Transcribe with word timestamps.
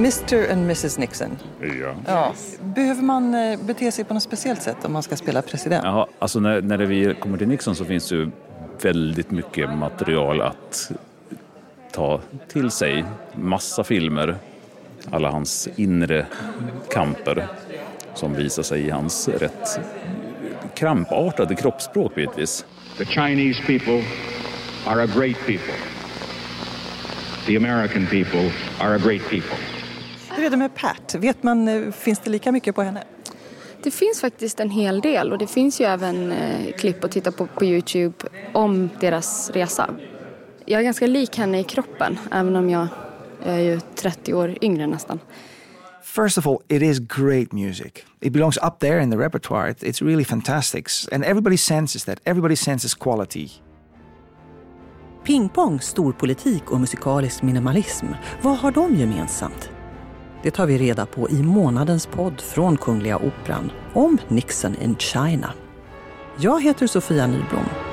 Mr 0.00 0.52
and 0.52 0.64
Mrs 0.64 0.98
Nixon. 0.98 1.38
Ja. 1.80 1.94
Ja. 2.06 2.34
Behöver 2.62 3.02
man 3.02 3.34
eh, 3.34 3.60
bete 3.60 3.92
sig 3.92 4.04
på 4.04 4.14
något 4.14 4.22
speciellt 4.22 4.62
sätt 4.62 4.84
om 4.84 4.92
man 4.92 5.02
ska 5.02 5.16
spela 5.16 5.42
president? 5.42 5.84
Jaha, 5.84 6.06
alltså 6.18 6.40
när, 6.40 6.62
när 6.62 6.78
vi 6.78 7.14
kommer 7.20 7.38
till 7.38 7.48
Nixon 7.48 7.76
så 7.76 7.84
finns 7.84 8.08
det 8.08 8.14
ju 8.14 8.30
väldigt 8.82 9.30
mycket 9.30 9.70
material 9.70 10.40
att 10.40 10.92
ta 11.92 12.20
till 12.48 12.70
sig. 12.70 13.04
Massa 13.34 13.84
filmer, 13.84 14.36
alla 15.10 15.30
hans 15.30 15.68
inre 15.76 16.26
kamper 16.90 17.46
som 18.14 18.34
visar 18.34 18.62
sig 18.62 18.86
i 18.86 18.90
hans 18.90 19.28
rätt 19.28 19.80
krampartade 20.74 21.54
kroppsspråk 21.54 22.14
bitvis. 22.14 22.64
The 22.98 23.04
Chinese 23.04 23.62
people 23.66 24.04
are 24.86 25.02
a 25.02 25.06
great 25.06 25.36
people. 25.46 25.74
The 27.46 27.56
American 27.56 28.06
people 28.06 28.50
are 28.80 28.94
a 28.94 28.98
great 28.98 29.22
people. 29.30 29.79
Hur 30.40 30.46
är 30.46 30.50
det 30.50 30.56
med 30.56 30.74
Pat? 30.74 31.14
Vet 31.14 31.42
man, 31.42 31.68
eh, 31.68 31.90
finns 31.92 32.18
det 32.18 32.30
lika 32.30 32.52
mycket 32.52 32.74
på 32.74 32.82
henne? 32.82 33.04
Det 33.82 33.90
finns 33.90 34.20
faktiskt 34.20 34.60
en 34.60 34.70
hel 34.70 35.00
del 35.00 35.32
och 35.32 35.38
det 35.38 35.46
finns 35.46 35.80
ju 35.80 35.84
även 35.84 36.32
eh, 36.32 36.72
klipp 36.72 37.04
att 37.04 37.10
titta 37.10 37.32
på 37.32 37.46
på 37.46 37.64
Youtube 37.64 38.14
om 38.52 38.90
deras 39.00 39.50
resa. 39.50 39.94
Jag 40.64 40.80
är 40.80 40.84
ganska 40.84 41.06
lik 41.06 41.38
henne 41.38 41.60
i 41.60 41.64
kroppen 41.64 42.18
även 42.32 42.56
om 42.56 42.70
jag, 42.70 42.86
jag 43.44 43.54
är 43.54 43.58
ju 43.60 43.80
30 43.94 44.34
år 44.34 44.56
yngre 44.60 44.86
nästan. 44.86 45.18
First 46.02 46.38
of 46.38 46.46
all, 46.46 46.58
it 46.68 46.82
is 46.82 46.98
great 46.98 47.52
music. 47.52 47.92
It 48.20 48.32
belongs 48.32 48.56
up 48.56 48.78
there 48.78 49.02
in 49.02 49.10
the 49.10 49.16
repertoire. 49.16 49.70
It- 49.70 49.82
It's 49.82 50.04
really 50.06 50.24
fantastic. 50.24 51.08
And 51.12 51.24
everybody 51.24 51.56
senses 51.56 52.04
that. 52.04 52.18
Everybody 52.24 52.56
senses 52.56 52.94
quality. 52.94 53.48
Pingpong, 55.24 55.80
storpolitik 55.80 56.70
och 56.70 56.80
musikalisk 56.80 57.42
minimalism. 57.42 58.06
Vad 58.42 58.58
har 58.58 58.72
de 58.72 58.96
gemensamt? 58.96 59.70
Det 60.42 60.50
tar 60.50 60.66
vi 60.66 60.78
reda 60.78 61.06
på 61.06 61.30
i 61.30 61.42
månadens 61.42 62.06
podd 62.06 62.40
från 62.40 62.76
Kungliga 62.76 63.16
Operan 63.16 63.70
om 63.92 64.18
Nixon 64.28 64.76
in 64.82 64.96
China. 64.96 65.52
Jag 66.38 66.62
heter 66.62 66.86
Sofia 66.86 67.26
Nyblom. 67.26 67.89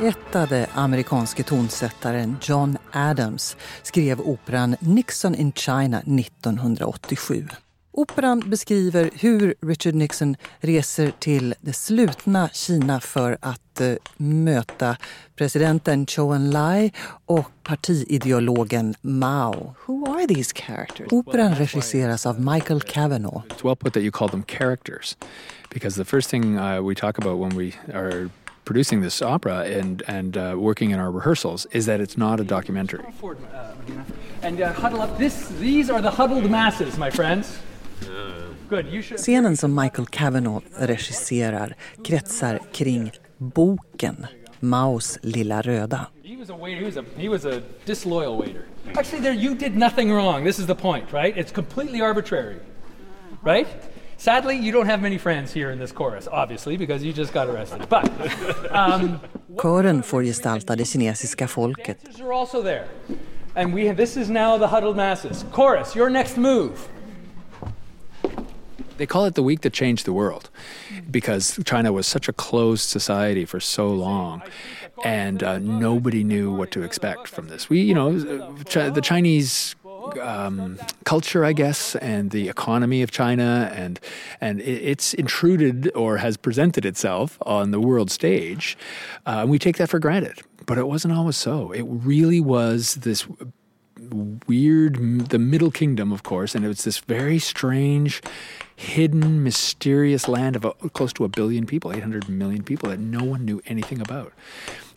Svenskättade 0.00 0.66
amerikanske 0.74 1.42
tonsättaren 1.42 2.36
John 2.42 2.78
Adams 2.92 3.56
skrev 3.82 4.20
operan 4.20 4.76
Nixon 4.80 5.34
in 5.34 5.52
China 5.52 5.98
1987. 5.98 7.48
Operan 7.92 8.42
beskriver 8.46 9.10
hur 9.14 9.54
Richard 9.60 9.94
Nixon 9.94 10.36
reser 10.60 11.12
till 11.18 11.54
det 11.60 11.72
slutna 11.72 12.48
Kina 12.52 13.00
för 13.00 13.38
att 13.40 13.80
eh, 13.80 13.94
möta 14.16 14.96
presidenten 15.36 16.06
Zhou 16.06 16.34
Enlai 16.34 16.92
och 17.26 17.50
partiideologen 17.62 18.94
Mao. 19.00 19.74
Who 19.86 20.14
are 20.14 20.26
these 20.26 20.52
characters? 20.54 21.08
Operan 21.10 21.54
regisseras 21.54 22.26
av 22.26 22.40
Michael 22.40 22.80
Cavanaugh. 22.80 23.42
It's 23.48 23.64
well 23.64 23.76
put 23.76 23.92
that 23.92 24.02
you 24.02 24.10
call 24.10 24.28
them 24.28 24.42
characters, 24.42 25.16
because 25.70 26.04
the 26.04 26.04
first 26.04 26.30
thing 26.30 26.58
uh, 26.58 26.88
we 26.88 26.94
talk 26.94 27.18
about 27.18 27.38
when 27.38 27.56
we 27.56 27.72
are 27.94 28.30
producing 28.70 29.00
this 29.00 29.20
opera 29.20 29.58
and 29.78 29.96
and 30.16 30.32
uh, 30.36 30.54
working 30.68 30.90
in 30.94 30.98
our 31.04 31.10
rehearsals 31.18 31.60
is 31.78 31.84
that 31.86 31.98
it's 32.04 32.16
not 32.26 32.36
a 32.44 32.44
documentary. 32.56 33.04
Forward, 33.20 33.38
uh, 33.38 33.74
Medina. 33.80 34.04
And 34.46 34.60
uh, 34.60 34.72
huddle 34.82 35.00
up. 35.04 35.18
This, 35.18 35.48
these 35.58 35.90
are 35.90 36.00
the 36.00 36.12
huddled 36.18 36.48
masses, 36.48 36.96
my 36.96 37.10
friends. 37.10 37.58
Good. 38.68 38.86
You 38.94 39.02
should. 39.02 39.18
Scenen 39.18 39.56
som 39.58 39.72
Michael 39.72 40.06
Cavanaugh 40.06 40.62
regisserar 40.90 41.74
kretsar 42.04 42.60
kring 42.72 43.10
boken 43.56 44.28
Maos 44.60 45.18
lilla 45.22 45.62
röda. 45.62 46.06
He 46.22 46.36
was 46.36 46.50
a 46.50 46.54
waiter. 46.54 46.78
He 46.80 46.86
was 46.90 46.96
a 46.96 47.04
he 47.24 47.28
was 47.28 47.44
a 47.44 47.56
disloyal 47.92 48.38
waiter. 48.38 48.64
Actually, 48.98 49.22
there 49.26 49.38
you 49.46 49.56
did 49.56 49.74
nothing 49.76 50.12
wrong. 50.12 50.44
This 50.44 50.58
is 50.60 50.66
the 50.66 50.76
point, 50.76 51.06
right? 51.12 51.34
It's 51.36 51.52
completely 51.52 52.00
arbitrary, 52.00 52.60
right? 53.42 53.66
Sadly, 54.20 54.54
you 54.56 54.70
don't 54.70 54.84
have 54.84 55.00
many 55.00 55.16
friends 55.16 55.50
here 55.50 55.70
in 55.70 55.78
this 55.78 55.92
chorus, 55.92 56.28
obviously, 56.30 56.76
because 56.76 57.02
you 57.02 57.10
just 57.10 57.32
got 57.32 57.48
arrested. 57.48 57.88
But 57.88 58.04
um, 58.70 59.18
Kören 59.56 60.02
får 60.02 60.22
gestalta 60.22 60.76
det 60.76 60.84
kinesiska 60.84 61.46
folket. 61.46 62.04
dancers 62.04 62.20
are 62.20 62.32
also 62.32 62.62
there, 62.62 62.84
and 63.54 63.74
we 63.74 63.86
have, 63.86 63.96
this 63.96 64.16
is 64.16 64.28
now 64.28 64.58
the 64.58 64.66
huddled 64.66 64.96
masses. 64.96 65.44
Chorus, 65.52 65.96
your 65.96 66.10
next 66.10 66.36
move. 66.36 66.88
They 68.98 69.06
call 69.06 69.24
it 69.24 69.34
the 69.34 69.42
week 69.42 69.62
that 69.62 69.72
changed 69.72 70.04
the 70.04 70.12
world, 70.12 70.50
because 71.10 71.58
China 71.64 71.90
was 71.90 72.06
such 72.06 72.28
a 72.28 72.32
closed 72.34 72.90
society 72.90 73.46
for 73.46 73.58
so 73.58 73.88
long, 73.88 74.42
and 75.02 75.42
uh, 75.42 75.58
nobody 75.58 76.24
knew 76.24 76.52
what 76.52 76.70
to 76.72 76.82
expect 76.82 77.26
from 77.26 77.48
this. 77.48 77.70
We, 77.70 77.80
you 77.80 77.94
know, 77.94 78.18
the 78.18 79.00
Chinese 79.02 79.76
um, 80.20 80.78
culture, 81.04 81.44
I 81.44 81.52
guess, 81.52 81.96
and 81.96 82.30
the 82.30 82.48
economy 82.48 83.02
of 83.02 83.10
China, 83.10 83.70
and 83.74 84.00
and 84.40 84.60
it's 84.60 85.14
intruded 85.14 85.90
or 85.94 86.18
has 86.18 86.36
presented 86.36 86.84
itself 86.84 87.38
on 87.42 87.70
the 87.70 87.80
world 87.80 88.10
stage. 88.10 88.76
Uh, 89.26 89.40
and 89.40 89.50
we 89.50 89.58
take 89.58 89.76
that 89.76 89.88
for 89.88 89.98
granted, 89.98 90.40
but 90.66 90.78
it 90.78 90.86
wasn't 90.86 91.14
always 91.14 91.36
so. 91.36 91.72
It 91.72 91.82
really 91.82 92.40
was 92.40 92.96
this 92.96 93.26
weird, 94.46 95.28
the 95.28 95.38
Middle 95.38 95.70
Kingdom, 95.70 96.12
of 96.12 96.22
course, 96.22 96.54
and 96.54 96.64
it 96.64 96.68
was 96.68 96.84
this 96.84 96.98
very 96.98 97.38
strange, 97.38 98.22
hidden, 98.74 99.42
mysterious 99.42 100.28
land 100.28 100.56
of 100.56 100.64
a, 100.64 100.72
close 100.90 101.12
to 101.14 101.24
a 101.24 101.28
billion 101.28 101.66
people, 101.66 101.92
800 101.92 102.28
million 102.28 102.62
people 102.62 102.88
that 102.88 102.98
no 102.98 103.22
one 103.22 103.44
knew 103.44 103.60
anything 103.66 104.00
about. 104.00 104.32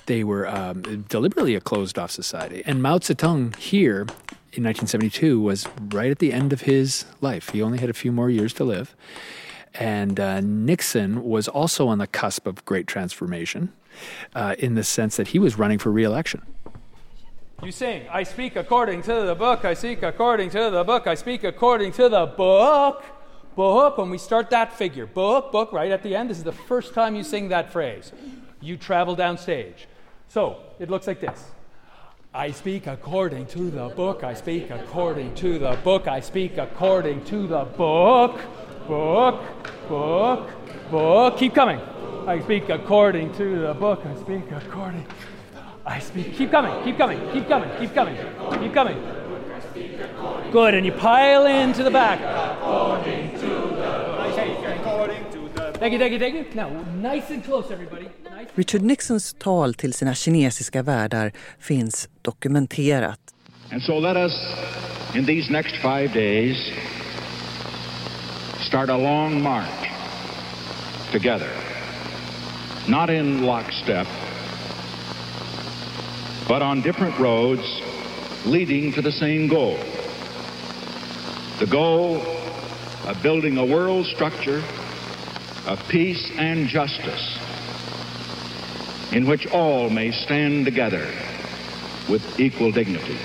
They 0.06 0.24
were 0.24 0.48
um, 0.48 1.06
deliberately 1.08 1.56
a 1.56 1.62
closed 1.62 1.98
off 1.98 2.12
society. 2.12 2.62
And 2.66 2.82
Mao 2.82 2.98
Zedong 2.98 3.56
here 3.56 4.06
in 4.56 4.64
1972 4.64 5.42
was 5.42 5.68
right 5.90 6.12
at 6.12 6.20
the 6.20 6.32
end 6.32 6.54
of 6.54 6.62
his 6.62 7.06
life. 7.22 7.50
He 7.50 7.62
only 7.62 7.80
had 7.80 7.90
a 7.90 7.94
few 7.94 8.12
more 8.12 8.30
years 8.30 8.54
to 8.54 8.64
live. 8.64 8.96
And 9.74 10.20
uh, 10.20 10.42
Nixon 10.42 11.24
was 11.24 11.48
also 11.48 11.88
on 11.88 11.98
the 11.98 12.06
cusp 12.06 12.46
of 12.46 12.64
great 12.64 12.86
transformation 12.86 13.74
uh, 14.36 14.56
in 14.60 14.76
the 14.76 14.84
sense 14.84 15.18
that 15.18 15.30
he 15.30 15.40
was 15.40 15.58
running 15.58 15.80
for 15.80 15.92
reelection. 15.92 16.44
You 17.64 17.72
sing, 17.72 18.06
I 18.12 18.24
speak 18.24 18.56
according 18.56 19.02
to 19.04 19.22
the 19.22 19.34
book, 19.34 19.66
I 19.66 19.74
speak 19.74 20.04
according 20.04 20.52
to 20.52 20.70
the 20.70 20.84
book, 20.84 21.08
I 21.08 21.16
speak 21.16 21.44
according 21.44 21.94
to 21.94 22.10
the 22.10 22.28
book. 22.28 23.04
Book, 23.56 23.98
when 23.98 24.10
we 24.10 24.18
start 24.18 24.50
that 24.50 24.74
figure, 24.74 25.06
book, 25.08 25.52
book, 25.52 25.72
right 25.72 25.92
at 25.92 26.04
the 26.04 26.16
end, 26.16 26.30
this 26.30 26.38
is 26.38 26.44
the 26.44 26.52
first 26.52 26.94
time 26.94 27.16
you 27.16 27.24
sing 27.24 27.50
that 27.50 27.72
phrase. 27.72 28.12
You 28.60 28.78
travel 28.78 29.16
downstage. 29.16 29.86
So 30.28 30.58
it 30.80 30.90
looks 30.90 31.08
like 31.08 31.22
this 31.22 31.46
I 32.36 32.50
speak 32.50 32.88
according 32.88 33.46
to 33.48 33.70
the 33.70 33.90
book, 33.90 34.24
I 34.24 34.34
speak 34.34 34.72
according 34.72 35.36
to 35.36 35.60
the 35.60 35.78
book, 35.84 36.08
I 36.08 36.20
speak 36.20 36.58
according 36.58 37.24
to 37.26 37.46
the 37.46 37.66
book, 37.66 38.42
book, 38.88 39.44
book, 39.88 40.50
book. 40.90 41.38
Keep 41.38 41.54
coming. 41.54 41.80
I 42.26 42.42
speak 42.42 42.70
according 42.70 43.36
to 43.36 43.60
the 43.60 43.76
book, 43.76 44.04
I 44.04 44.16
speak 44.20 44.52
according. 44.52 45.06
I 45.86 46.00
speak. 46.00 46.36
Keep 46.36 46.50
coming, 46.50 46.84
keep 46.84 46.98
coming, 46.98 47.20
keep 47.32 47.48
coming, 47.48 47.70
keep 47.78 47.94
coming, 47.94 48.18
keep 48.60 48.74
coming. 48.74 48.98
Good, 50.52 50.74
and 50.74 50.88
you 50.88 50.92
pile 50.92 51.46
into 51.46 51.84
the 51.84 51.92
back. 51.92 52.20
Thank 55.84 55.94
you, 55.94 56.00
thank 56.00 56.14
you, 56.14 56.20
thank 56.20 56.36
you. 56.36 56.46
Now, 56.56 56.70
nice 57.02 57.30
and 57.30 57.44
close, 57.44 57.70
everybody. 57.70 58.10
Nice. 58.24 58.48
Richard 58.56 58.82
Nixons 58.84 59.34
tal 59.34 59.74
till 59.74 59.94
sina 59.94 60.14
kinesiska 60.14 60.84
värdar 60.84 61.32
finns 61.60 62.10
dokumenterat. 62.22 63.20
And 63.72 63.82
so 63.82 64.00
let 64.00 64.16
us, 64.16 64.32
in 65.16 65.26
these 65.26 65.52
next 65.52 65.76
five 65.82 66.14
days, 66.14 66.56
start 68.60 68.90
a 68.90 68.98
long 68.98 69.42
march 69.42 69.90
together, 71.12 71.52
not 72.88 73.10
in 73.10 73.46
lockstep, 73.46 74.08
but 76.48 76.62
on 76.62 76.82
different 76.82 77.20
roads 77.20 77.82
leading 78.46 78.94
to 78.94 79.02
the 79.02 79.12
same 79.12 79.50
goal. 79.50 79.78
The 81.60 81.68
goal 81.68 82.22
of 83.06 83.22
building 83.22 83.58
a 83.58 83.66
world 83.66 84.06
structure 84.06 84.64
of 85.68 85.88
peace 85.88 86.32
and 86.40 86.68
justice 86.68 87.40
in 89.12 89.30
which 89.30 89.48
all 89.48 89.90
may 89.90 90.12
stand 90.12 90.66
together 90.66 91.06
with 92.10 92.40
equal 92.40 92.72
dignity. 92.72 93.18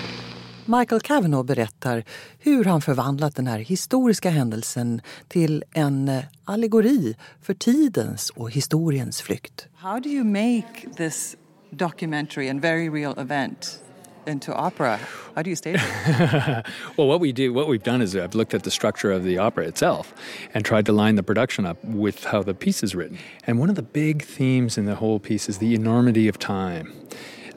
Michael 0.64 1.00
Cavanaugh 1.00 1.46
berättar 1.46 2.04
hur 2.38 2.64
han 2.64 2.80
förvandlat 2.80 3.36
den 3.36 3.46
här 3.46 3.58
historiska 3.58 4.30
händelsen 4.30 5.00
till 5.28 5.64
en 5.72 6.08
eh, 6.08 6.24
allegori 6.44 7.16
för 7.42 7.54
tidens 7.54 8.30
och 8.30 8.50
historiens 8.50 9.22
flykt. 9.22 9.66
How 9.74 10.00
do 10.00 10.08
you 10.08 10.24
make 10.24 10.88
this 10.96 11.36
documentary 11.70 12.48
and 12.48 12.60
very 12.60 12.88
real 12.88 13.18
event 13.18 13.80
into 14.28 14.54
opera? 14.54 15.00
How 15.34 15.42
do 15.42 15.50
you 15.50 15.56
stage 15.56 15.80
it? 15.80 16.66
well, 16.96 17.08
what 17.08 17.18
we 17.18 17.32
do, 17.32 17.52
what 17.52 17.66
we've 17.66 17.82
done 17.82 18.02
is 18.02 18.14
I've 18.14 18.34
looked 18.34 18.54
at 18.54 18.62
the 18.62 18.70
structure 18.70 19.10
of 19.10 19.24
the 19.24 19.38
opera 19.38 19.66
itself 19.66 20.14
and 20.54 20.64
tried 20.64 20.86
to 20.86 20.92
line 20.92 21.16
the 21.16 21.22
production 21.22 21.66
up 21.66 21.82
with 21.82 22.24
how 22.24 22.42
the 22.42 22.54
piece 22.54 22.82
is 22.82 22.94
written. 22.94 23.18
And 23.44 23.58
one 23.58 23.70
of 23.70 23.74
the 23.74 23.82
big 23.82 24.22
themes 24.22 24.78
in 24.78 24.84
the 24.84 24.96
whole 24.96 25.18
piece 25.18 25.48
is 25.48 25.58
the 25.58 25.74
enormity 25.74 26.28
of 26.28 26.38
time. 26.38 26.92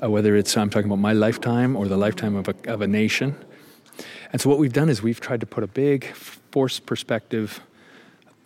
Uh, 0.01 0.09
whether 0.09 0.35
it's 0.35 0.57
I'm 0.57 0.71
talking 0.71 0.87
about 0.87 0.99
my 0.99 1.13
lifetime 1.13 1.75
or 1.75 1.87
the 1.87 1.97
lifetime 1.97 2.35
of 2.35 2.47
a, 2.47 2.55
of 2.65 2.81
a 2.81 2.87
nation. 2.87 3.35
And 4.31 4.41
so 4.41 4.49
what 4.49 4.57
we've 4.57 4.73
done 4.73 4.89
is 4.89 5.03
we've 5.03 5.19
tried 5.19 5.41
to 5.41 5.45
put 5.45 5.63
a 5.63 5.67
big 5.67 6.05
forced 6.13 6.85
perspective 6.87 7.59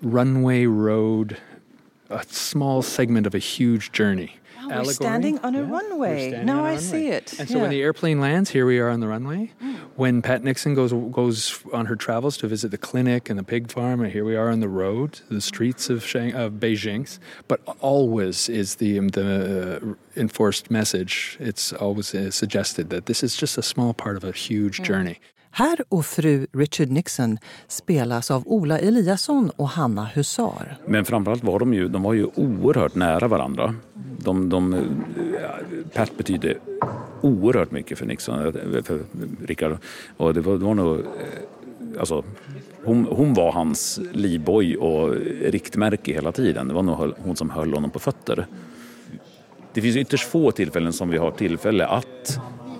runway 0.02 0.66
road, 0.66 1.38
a 2.10 2.24
small 2.24 2.82
segment 2.82 3.26
of 3.26 3.34
a 3.34 3.40
huge 3.40 3.92
journey 3.94 4.40
we're 4.68 4.74
allegory. 4.74 4.94
standing 4.94 5.40
on 5.40 5.56
a 5.56 5.64
yeah, 5.64 5.70
runway. 5.70 6.44
Now 6.44 6.60
I 6.60 6.76
runway. 6.76 6.78
see 6.80 7.08
it. 7.10 7.40
And 7.40 7.50
so 7.50 7.60
when 7.60 7.70
the 7.70 7.82
airplane 7.82 8.20
lands, 8.20 8.50
here 8.50 8.66
we 8.66 8.80
are 8.80 8.90
on 8.90 9.00
the 9.00 9.08
runway. 9.08 9.52
Mm. 9.62 9.76
When 9.96 10.22
Pat 10.22 10.44
Nixon 10.44 10.74
goes 10.74 10.92
goes 10.92 11.64
on 11.74 11.86
her 11.86 11.96
travels 11.96 12.38
to 12.38 12.48
visit 12.48 12.72
the 12.72 12.78
clinic 12.78 13.30
and 13.30 13.40
the 13.40 13.44
pig 13.44 13.72
farm, 13.72 14.02
and 14.02 14.12
here 14.12 14.26
we 14.26 14.36
are 14.36 14.50
on 14.50 14.60
the 14.60 14.70
road, 14.70 15.22
the 15.30 15.42
streets 15.42 15.90
of, 15.90 16.06
Shang, 16.06 16.34
of 16.34 16.54
Beijing. 16.54 16.96
But 17.48 17.62
always 17.80 18.50
is 18.50 18.76
the 18.76 19.00
um, 19.00 19.10
the 19.10 19.78
uh, 19.78 20.20
enforced 20.20 20.72
message. 20.72 21.38
It's 21.40 21.74
always 21.74 22.14
uh, 22.16 22.32
suggested 22.32 22.90
that 22.90 23.06
this 23.06 23.24
is 23.24 23.36
just 23.36 23.58
a 23.58 23.64
small 23.64 23.94
part 23.94 24.18
of 24.18 24.24
a 24.24 24.32
huge 24.32 24.80
mm. 24.80 24.86
journey. 24.86 25.20
Herr 25.58 25.78
och 25.90 26.06
fru 26.06 26.48
Richard 26.54 26.90
Nixon 26.90 27.38
spelas 27.68 28.32
av 28.32 28.44
Ola 28.46 28.80
Eliasson 28.80 29.52
och 29.56 29.70
Hanna 29.70 30.06
Husar. 30.06 30.78
Men 30.86 31.06
framförallt 31.06 31.44
var 31.44 31.60
de 31.60 31.74
ju, 31.74 31.88
de 31.88 32.04
var 32.04 32.14
ju 32.14 32.26
oerhört 32.36 32.96
nära 32.96 33.28
varandra. 33.28 33.76
De, 34.18 34.50
de, 34.50 34.84
Pat 35.94 36.18
betydde 36.18 36.58
oerhört 37.22 37.72
mycket 37.72 37.98
för 37.98 38.06
Nixon, 38.06 38.54
för 38.84 39.00
Richard. 39.46 39.78
Och 40.18 40.34
det 40.34 40.42
var, 40.42 40.58
det 40.58 40.66
var 40.66 40.74
nog, 40.74 41.00
eh, 41.00 41.04
alltså, 42.00 42.24
hon, 42.84 43.08
hon, 43.10 43.34
var 43.34 43.52
hans 43.52 44.00
livboj 44.12 44.78
och 44.78 45.16
riktmärke 45.42 46.14
hela 46.14 46.32
tiden. 46.32 46.68
Det 46.68 46.74
var 46.74 46.84
nog 46.84 47.14
hon 47.18 47.36
som 47.36 47.50
höll 47.50 47.74
honom 47.74 47.92
på 47.92 48.00
fötter. 48.00 48.48
Det 49.74 49.82
finns 49.82 49.96
ytterst 49.96 50.30
få 50.30 50.52
tillfällen 50.52 50.94
som 50.94 51.10
vi 51.10 51.18
har 51.18 51.32
tillfälle 51.32 51.86
att 51.86 52.40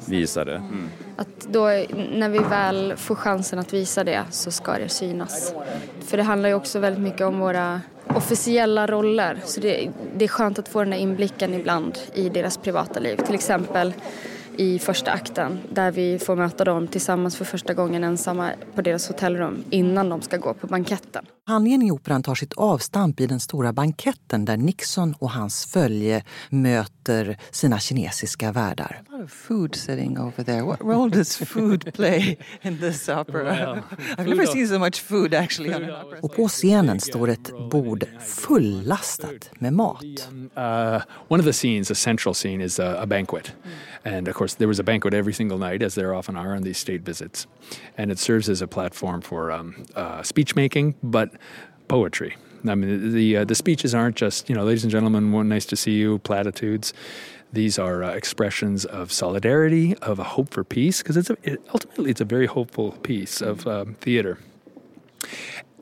visa 0.10 0.46
det. 0.46 0.56
Mm. 0.56 0.90
Att 1.16 1.48
då 1.48 1.66
när 2.12 2.30
vi 2.30 2.40
väl 2.40 2.94
får 2.98 3.16
chansen 3.16 3.60
att 3.60 3.74
visa 3.74 4.04
det 4.04 4.24
så 4.32 4.52
ska 4.52 4.78
det 4.78 4.90
synas. 4.90 5.54
För 6.06 6.18
det 6.18 6.24
handlar 6.24 6.50
ju 6.50 6.56
också 6.56 6.80
väldigt 6.80 7.04
mycket 7.04 7.22
om 7.22 7.40
våra 7.40 7.82
officiella 8.08 8.88
roller. 8.88 9.40
Så 9.46 9.62
det, 9.62 9.90
det 10.18 10.26
är 10.26 10.30
skönt 10.30 10.60
att 10.60 10.68
få 10.68 10.80
den 10.80 10.90
där 10.90 10.98
inblicken 10.98 11.54
ibland 11.54 11.98
i 12.14 12.30
deras 12.30 12.58
privata 12.58 13.00
liv. 13.00 13.18
Till 13.18 13.36
exempel 13.36 13.94
i 14.58 14.80
första 14.80 15.12
akten 15.12 15.60
där 15.70 15.92
vi 15.92 16.20
får 16.20 16.36
möta 16.36 16.64
dem 16.64 16.88
tillsammans 16.88 17.36
för 17.36 17.46
första 17.46 17.74
gången 17.74 18.04
ensamma 18.04 18.52
på 18.76 18.82
deras 18.82 19.08
hotellrum 19.08 19.64
innan 19.70 20.10
de 20.10 20.22
ska 20.22 20.38
gå 20.38 20.54
på 20.54 20.68
banketten. 20.68 21.26
Handlingen 21.48 21.82
i 21.82 21.92
operan 21.92 22.24
tar 22.24 22.36
sitt 22.36 22.54
avstamp 22.54 23.20
i 23.20 23.28
den 23.28 23.40
stora 23.40 23.74
banketten 23.74 24.46
där 24.46 24.58
Nixon 24.58 25.14
och 25.20 25.32
hans 25.32 25.66
följe 25.66 26.24
möter 26.50 27.38
sina 27.52 27.80
kinesiska 27.80 28.52
värdar. 28.52 29.02
food 29.28 29.76
sitting 29.76 30.18
over 30.18 30.44
there. 30.44 30.64
What 30.64 30.82
role 30.82 31.10
does 31.10 31.38
food 31.38 31.94
play 31.94 32.38
in 32.62 32.80
this 32.80 33.10
opera? 33.10 33.84
I've 34.18 34.28
never 34.28 34.46
seen 34.46 34.68
so 34.68 34.80
much 34.80 35.02
food 35.02 35.34
actually 35.34 35.74
on 35.74 35.84
an 35.84 36.06
opera. 36.06 36.20
Och 36.22 36.36
på 36.36 36.48
scenen 36.48 37.00
står 37.00 37.30
ett 37.30 37.52
bord 37.72 38.06
fullastat 38.20 39.50
med 39.60 39.74
mat. 39.74 40.04
Um, 40.30 40.50
uh, 40.58 41.02
one 41.28 41.40
of 41.40 41.46
the 41.46 41.54
scenes, 41.54 41.92
a 41.92 41.96
central 41.96 42.34
scene, 42.34 42.64
is 42.64 42.80
a, 42.80 43.02
a 43.02 43.06
banquet. 43.06 43.52
And 44.04 44.28
of 44.28 44.36
course, 44.36 44.45
there 44.54 44.68
was 44.68 44.78
a 44.78 44.84
banquet 44.84 45.14
every 45.14 45.34
single 45.34 45.58
night, 45.58 45.82
as 45.82 45.96
there 45.96 46.14
often 46.14 46.36
are 46.38 46.56
on 46.56 46.62
these 46.62 46.78
state 46.78 47.02
visits. 47.02 47.48
And 47.98 48.12
it 48.12 48.20
serves 48.20 48.48
as 48.48 48.62
a 48.62 48.68
platform 48.68 49.22
for 49.22 49.52
um, 49.52 49.86
uh, 49.96 50.22
speech 50.22 50.56
making, 50.56 50.94
but 51.02 51.32
poetry. 51.88 52.38
I 52.68 52.76
mean, 52.76 53.14
the 53.14 53.38
uh, 53.38 53.46
the 53.46 53.56
speeches 53.56 53.94
aren't 53.94 54.16
just 54.16 54.50
you 54.50 54.56
know, 54.56 54.64
ladies 54.64 54.84
and 54.84 54.92
gentlemen, 54.92 55.48
nice 55.48 55.66
to 55.68 55.76
see 55.76 55.94
you, 55.94 56.20
platitudes. 56.20 56.94
These 57.54 57.80
are 57.80 58.04
uh, 58.04 58.12
expressions 58.12 58.86
of 58.86 59.12
solidarity, 59.12 59.96
of 60.02 60.20
a 60.20 60.24
hope 60.24 60.54
for 60.54 60.64
peace, 60.64 61.02
because 61.02 61.16
it's 61.16 61.30
a, 61.30 61.38
it, 61.44 61.62
ultimately 61.74 62.12
it's 62.12 62.22
a 62.22 62.26
very 62.26 62.48
hopeful 62.48 62.92
piece 63.04 63.42
of 63.42 63.66
um, 63.68 63.94
theater. 63.96 64.40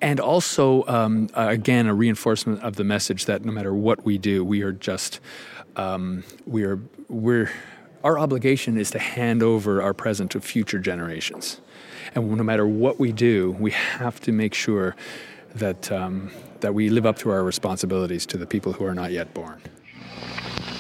And 0.02 0.20
also, 0.20 0.86
um, 0.88 1.30
uh, 1.34 1.48
again, 1.50 1.88
a 1.88 1.94
reinforcement 1.94 2.62
of 2.62 2.76
the 2.76 2.84
message 2.84 3.26
that 3.26 3.46
no 3.46 3.52
matter 3.52 3.74
what 3.74 4.04
we 4.04 4.18
do, 4.18 4.44
we 4.44 4.62
are 4.62 4.74
just 4.74 5.20
um, 5.76 6.24
we 6.46 6.64
are 6.64 6.80
we're 7.08 7.52
our 8.04 8.20
obligation 8.20 8.78
is 8.78 8.92
to 8.92 9.00
hand 9.00 9.42
over 9.42 9.82
our 9.82 9.94
present 9.94 10.32
to 10.32 10.42
future 10.42 10.80
generations. 10.80 11.62
And 12.16 12.30
no 12.30 12.44
matter 12.44 12.68
what 12.68 13.00
we 13.00 13.12
do, 13.12 13.52
we 13.60 13.72
have 13.72 14.20
to 14.22 14.32
make 14.32 14.54
sure 14.54 14.96
that, 15.56 15.92
um, 15.92 16.32
that 16.60 16.74
we 16.74 16.90
live 16.90 17.06
up 17.06 17.18
to 17.20 17.30
our 17.30 17.44
responsibilities 17.44 18.26
to 18.28 18.38
the 18.38 18.46
people 18.46 18.74
who 18.74 18.86
are 18.86 18.94
not 18.94 19.12
yet 19.12 19.34
born. 19.34 19.62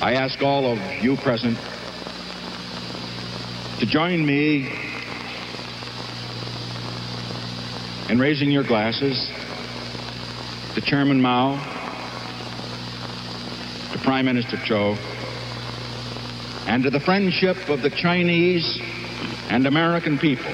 I 0.02 0.16
ask 0.16 0.42
all 0.42 0.66
of 0.66 0.80
you 1.02 1.16
present 1.18 1.58
to 3.80 3.86
join 3.86 4.26
me 4.26 4.69
in 8.10 8.19
raising 8.19 8.52
your 8.52 8.64
glasses 8.64 9.30
to 10.76 10.81
Chairman 10.81 11.22
Mao, 11.22 11.56
to 13.94 14.00
Prime 14.00 14.26
Minister 14.26 14.57
Cho, 14.66 14.97
and 16.68 16.84
to 16.84 16.90
the 16.90 17.00
friendship 17.00 17.70
of 17.70 17.82
the 17.82 17.90
Chinese 17.90 18.80
and 19.50 19.68
American 19.68 20.18
people, 20.18 20.52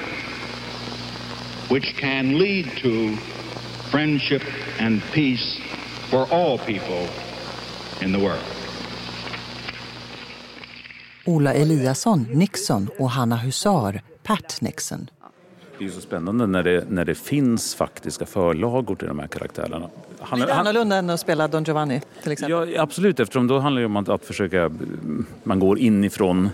which 1.68 1.94
can 1.96 2.38
lead 2.38 2.66
to 2.78 3.16
friendship 3.90 4.42
and 4.78 5.02
peace 5.12 5.60
for 6.10 6.26
all 6.30 6.58
people 6.58 7.08
in 8.00 8.12
the 8.12 8.18
world. 8.18 8.44
Ola 11.26 11.54
Eliasson, 11.54 12.26
Nixon 12.32 12.88
och 12.98 13.10
Hanna 13.10 13.36
Husar, 13.36 14.00
Pat 14.22 14.58
Nixon. 14.60 15.08
Det 15.80 15.86
är 15.86 15.90
så 15.90 16.00
spännande 16.00 16.46
när 16.46 16.62
det, 16.62 16.84
när 16.90 17.04
det 17.04 17.14
finns 17.14 17.74
faktiska 17.74 18.26
förlagor 18.26 18.96
till 18.96 19.08
de 19.08 19.18
här 19.18 19.26
karaktärerna. 19.26 19.88
Han, 20.20 20.40
Lite 20.40 20.54
annorlunda 20.54 20.96
än 20.96 21.10
att 21.10 21.20
spela 21.20 21.48
Don 21.48 21.64
Giovanni 21.64 22.02
till 22.22 22.32
exempel? 22.32 22.72
Ja, 22.72 22.82
absolut, 22.82 23.20
eftersom 23.20 23.46
då 23.46 23.58
handlar 23.58 23.80
det 23.80 23.86
om 23.86 23.96
att, 23.96 24.08
att 24.08 24.24
försöka, 24.24 24.70
man 25.42 25.58
går 25.58 25.78
inifrån, 25.78 26.48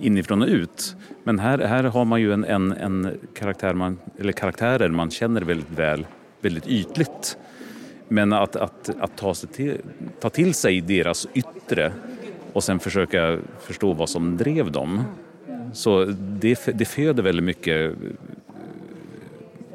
inifrån 0.00 0.42
och 0.42 0.48
ut. 0.48 0.96
Men 1.24 1.38
här, 1.38 1.58
här 1.58 1.84
har 1.84 2.04
man 2.04 2.20
ju 2.20 2.32
en, 2.32 2.44
en, 2.44 2.72
en 2.72 3.18
karaktär 3.34 3.74
man, 3.74 3.98
eller 4.18 4.32
karaktärer 4.32 4.88
man 4.88 5.10
känner 5.10 5.40
väldigt 5.40 5.70
väl, 5.70 6.06
väldigt 6.40 6.66
ytligt. 6.66 7.36
Men 8.08 8.32
att, 8.32 8.56
att, 8.56 8.90
att 9.00 9.16
ta, 9.16 9.34
sig 9.34 9.48
till, 9.48 9.76
ta 10.20 10.30
till 10.30 10.54
sig 10.54 10.80
deras 10.80 11.28
yttre 11.34 11.92
och 12.52 12.64
sen 12.64 12.78
försöka 12.78 13.38
förstå 13.60 13.92
vad 13.92 14.08
som 14.08 14.36
drev 14.36 14.72
dem. 14.72 15.04
Så 15.72 16.04
det, 16.18 16.68
det 16.74 16.84
föder 16.84 17.22
väldigt 17.22 17.44
mycket, 17.44 17.94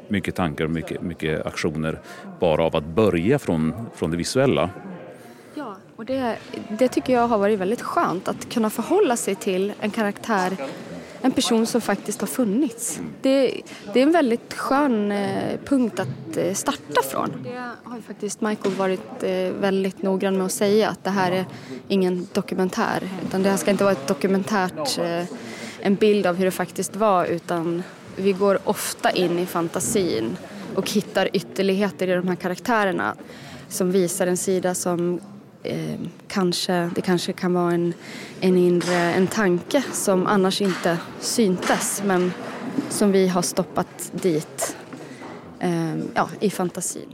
mycket 0.08 0.34
tankar 0.34 0.64
och 0.64 0.70
mycket, 0.70 1.02
mycket 1.02 1.46
aktioner 1.46 2.00
bara 2.40 2.64
av 2.64 2.76
att 2.76 2.86
börja 2.86 3.38
från, 3.38 3.74
från 3.94 4.10
det 4.10 4.16
visuella. 4.16 4.70
Ja, 5.54 5.76
och 5.96 6.04
det, 6.04 6.36
det 6.78 6.88
tycker 6.88 7.12
jag 7.12 7.28
har 7.28 7.38
varit 7.38 7.58
väldigt 7.58 7.82
skönt 7.82 8.28
att 8.28 8.48
kunna 8.48 8.70
förhålla 8.70 9.16
sig 9.16 9.34
till 9.34 9.72
en 9.80 9.90
karaktär 9.90 10.56
en 11.26 11.32
person 11.32 11.66
som 11.66 11.80
faktiskt 11.80 12.20
har 12.20 12.28
funnits. 12.28 13.00
Det, 13.22 13.60
det 13.92 14.00
är 14.00 14.02
en 14.02 14.12
väldigt 14.12 14.54
skön 14.54 15.12
eh, 15.12 15.58
punkt 15.64 16.00
att 16.00 16.36
eh, 16.36 16.52
starta 16.52 17.02
från. 17.10 17.32
Det 17.44 17.70
har 17.84 17.96
ju 17.96 18.02
faktiskt 18.02 18.40
Michael 18.40 18.74
varit 18.74 19.22
eh, 19.22 19.30
väldigt 19.60 20.02
noggrann 20.02 20.36
med 20.36 20.46
att 20.46 20.52
säga 20.52 20.88
att 20.88 21.04
det 21.04 21.10
här 21.10 21.32
är 21.32 21.44
ingen 21.88 22.28
dokumentär 22.32 23.02
utan 23.26 23.42
det 23.42 23.50
här 23.50 23.56
ska 23.56 23.70
inte 23.70 23.84
vara 23.84 23.92
ett 23.92 24.08
dokumentärt 24.08 24.98
en 25.80 25.94
bild 25.94 26.26
av 26.26 26.36
hur 26.36 26.44
det 26.44 26.50
faktiskt 26.50 26.96
var 26.96 27.26
utan 27.26 27.82
vi 28.16 28.32
går 28.32 28.58
ofta 28.64 29.10
in 29.10 29.38
i 29.38 29.46
fantasin 29.46 30.36
och 30.74 30.90
hittar 30.90 31.28
ytterligheter 31.32 32.08
i 32.08 32.14
de 32.14 32.28
här 32.28 32.34
karaktärerna 32.36 33.14
som 33.68 33.90
visar 33.90 34.26
en 34.26 34.36
sida 34.36 34.74
som 34.74 35.20
eh, 35.62 36.00
kanske, 36.28 36.90
det 36.94 37.00
kanske 37.00 37.32
kan 37.32 37.54
vara 37.54 37.72
en, 37.72 37.94
en 38.40 38.56
inre, 38.56 38.96
en 38.96 39.26
tanke 39.26 39.82
som 39.92 40.26
annars 40.26 40.60
inte 40.60 40.98
syntes 41.20 42.02
men 42.04 42.32
som 42.88 43.12
vi 43.12 43.28
har 43.28 43.42
stoppat 43.42 44.12
dit 44.12 44.76
eh, 45.60 45.96
ja, 46.14 46.28
i 46.40 46.50
fantasin. 46.50 47.08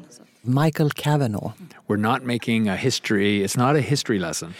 Michael 0.44 0.90
Cavanaugh. 0.90 1.52
We're 1.86 1.96
not 1.96 2.24
making 2.24 2.68
a 2.68 2.76
history, 2.76 3.44
it's 3.44 3.56
not 3.56 3.76
a 3.76 3.80
history 3.80 4.18
lesson. 4.18 4.54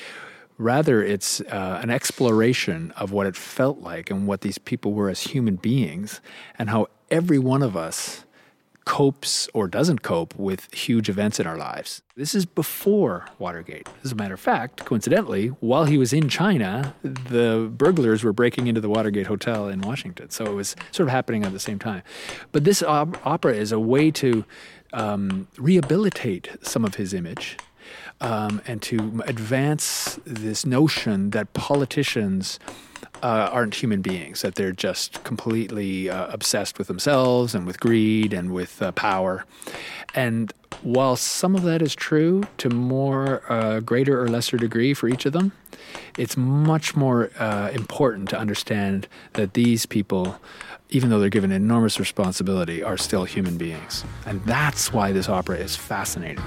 Rather, 0.59 1.03
it's 1.03 1.41
uh, 1.41 1.81
an 1.83 1.91
exploration 1.91 2.93
of 2.97 3.11
what 3.13 3.27
it 3.27 3.37
felt 3.37 3.79
like 3.79 4.11
and 4.11 4.27
what 4.27 4.43
these 4.43 4.59
people 4.59 4.93
were 4.93 5.09
as 5.09 5.23
human 5.23 5.57
beings, 5.57 6.21
and 6.59 6.71
how 6.71 6.87
every 7.11 7.39
one 7.39 7.63
of 7.63 7.77
us 7.77 8.25
copes 8.85 9.49
or 9.55 9.69
doesn't 9.69 10.03
cope 10.03 10.35
with 10.37 10.73
huge 10.75 11.09
events 11.09 11.39
in 11.39 11.47
our 11.47 11.57
lives. 11.57 12.03
This 12.17 12.35
is 12.35 12.45
before 12.45 13.27
Watergate. 13.39 13.89
As 14.03 14.13
a 14.13 14.15
matter 14.15 14.35
of 14.35 14.41
fact, 14.41 14.85
coincidentally, 14.85 15.49
while 15.61 15.85
he 15.85 15.97
was 15.99 16.13
in 16.13 16.29
China, 16.29 16.95
the 17.03 17.71
burglars 17.73 18.25
were 18.25 18.33
breaking 18.33 18.67
into 18.67 18.81
the 18.81 18.89
Watergate 18.89 19.29
Hotel 19.29 19.69
in 19.69 19.81
Washington. 19.83 20.31
So 20.31 20.45
it 20.47 20.55
was 20.55 20.75
sort 20.91 21.09
of 21.09 21.13
happening 21.13 21.45
at 21.45 21.53
the 21.53 21.61
same 21.61 21.79
time. 21.79 22.03
But 22.51 22.65
this 22.65 22.83
op- 22.83 23.25
opera 23.25 23.55
is 23.55 23.73
a 23.73 23.79
way 23.79 24.11
to 24.13 24.45
um, 24.93 25.49
rehabilitate 25.57 26.51
some 26.63 26.85
of 26.85 26.97
his 26.97 27.15
image. 27.15 27.57
Um, 28.23 28.63
and 28.69 28.81
to 28.83 29.21
advance 29.27 30.19
this 30.25 30.65
notion 30.65 31.31
that 31.31 31.53
politicians 31.55 32.61
uh, 33.23 33.51
aren't 33.53 33.75
human 33.75 34.01
beings, 34.01 34.43
that 34.43 34.55
they're 34.55 34.73
just 34.73 35.23
completely 35.25 36.09
uh, 36.09 36.29
obsessed 36.33 36.79
with 36.79 36.87
themselves 36.87 37.55
and 37.55 37.67
with 37.67 37.81
greed 37.81 38.33
and 38.33 38.53
with 38.53 38.81
uh, 38.81 38.93
power. 38.93 39.45
And 40.15 40.53
while 40.83 41.17
some 41.17 41.55
of 41.55 41.63
that 41.63 41.83
is 41.83 41.95
true 41.95 42.43
to 42.59 42.69
more 42.69 43.43
uh, 43.51 43.81
greater 43.81 44.21
or 44.23 44.29
lesser 44.29 44.57
degree 44.57 44.95
for 44.95 45.09
each 45.09 45.27
of 45.27 45.33
them, 45.33 45.53
it's 46.19 46.37
much 46.37 46.97
more 46.97 47.31
uh, 47.39 47.71
important 47.73 48.29
to 48.31 48.39
understand 48.39 49.07
that 49.35 49.55
these 49.55 49.87
people, 49.87 50.39
even 50.91 51.11
though 51.11 51.21
they're 51.21 51.29
given 51.29 51.53
enormous 51.53 51.99
responsibility, 52.01 52.83
are 52.83 52.97
still 52.97 53.25
human 53.25 53.57
beings. 53.57 54.05
And 54.27 54.45
that's 54.45 54.93
why 54.93 55.13
this 55.13 55.29
opera 55.29 55.57
is 55.57 55.77
fascinating. 55.77 56.45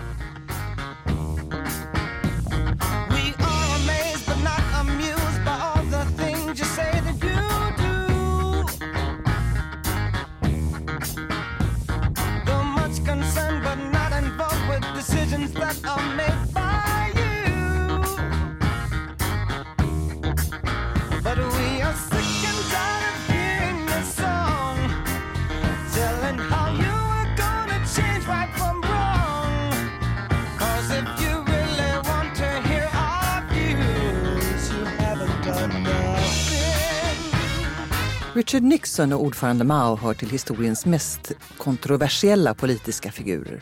Richard 38.35 38.63
Nixon 38.63 39.13
och 39.13 39.21
ordförande 39.21 39.63
Mao 39.63 39.95
hör 39.95 40.13
till 40.13 40.29
historiens 40.29 40.85
mest 40.85 41.23
kontroversiella 41.57 42.53
politiska 42.53 43.09
figurer. 43.11 43.59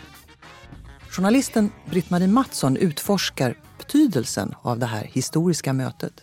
Journalisten 1.16 1.66
Britt-Marie 1.92 2.28
Mattsson 2.28 2.78
utforskar 2.78 3.52
betydelsen 3.78 4.48
av 4.64 4.80
det 4.80 4.86
här 4.86 5.06
historiska 5.18 5.74
mötet. 5.74 6.16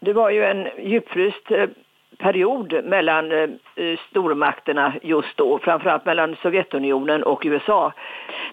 Det 0.00 0.12
var 0.12 0.30
ju 0.30 0.42
en 0.44 0.90
djupfryst 0.90 1.50
eh, 1.50 1.68
period 2.18 2.84
mellan 2.84 3.32
eh, 3.32 3.38
eh, 3.76 3.98
stormakterna 4.10 4.92
just 5.02 5.36
då, 5.36 5.58
framförallt 5.58 6.04
mellan 6.04 6.36
Sovjetunionen 6.42 7.22
och 7.22 7.42
USA. 7.44 7.92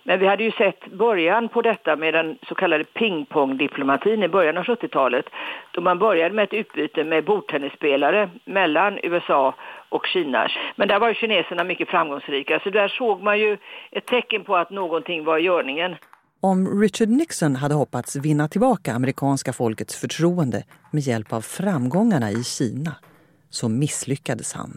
Men 0.03 0.19
vi 0.19 0.27
hade 0.27 0.43
ju 0.43 0.51
sett 0.51 0.85
början 0.85 1.49
på 1.49 1.61
detta 1.61 1.95
med 1.95 2.13
den 2.13 2.37
så 2.47 2.55
kallade 2.55 2.83
pingpongdiplomatin 2.83 4.23
i 4.23 4.27
början 4.27 4.57
av 4.57 4.63
70-talet 4.63 5.25
då 5.71 5.81
man 5.81 5.99
började 5.99 6.35
med 6.35 6.43
ett 6.43 6.53
utbyte 6.53 7.03
med 7.03 7.25
bordtennisspelare 7.25 8.29
mellan 8.45 8.99
USA 9.03 9.55
och 9.89 10.05
Kina. 10.05 10.47
Men 10.75 10.87
där 10.87 10.99
var 10.99 11.07
ju 11.07 11.13
kineserna 11.13 11.63
mycket 11.63 11.89
framgångsrika 11.89 12.59
så 12.59 12.69
där 12.69 12.87
såg 12.87 13.23
man 13.23 13.39
ju 13.39 13.57
ett 13.91 14.05
tecken 14.05 14.43
på 14.43 14.55
att 14.55 14.69
någonting 14.69 15.23
var 15.23 15.37
i 15.37 15.41
görningen. 15.41 15.95
Om 16.41 16.81
Richard 16.81 17.09
Nixon 17.09 17.55
hade 17.55 17.75
hoppats 17.75 18.15
vinna 18.15 18.47
tillbaka 18.47 18.93
amerikanska 18.93 19.53
folkets 19.53 20.01
förtroende 20.01 20.63
med 20.91 21.01
hjälp 21.01 21.33
av 21.33 21.41
framgångarna 21.41 22.31
i 22.31 22.43
Kina 22.43 22.95
så 23.53 23.69
misslyckades 23.69 24.53
han. 24.53 24.71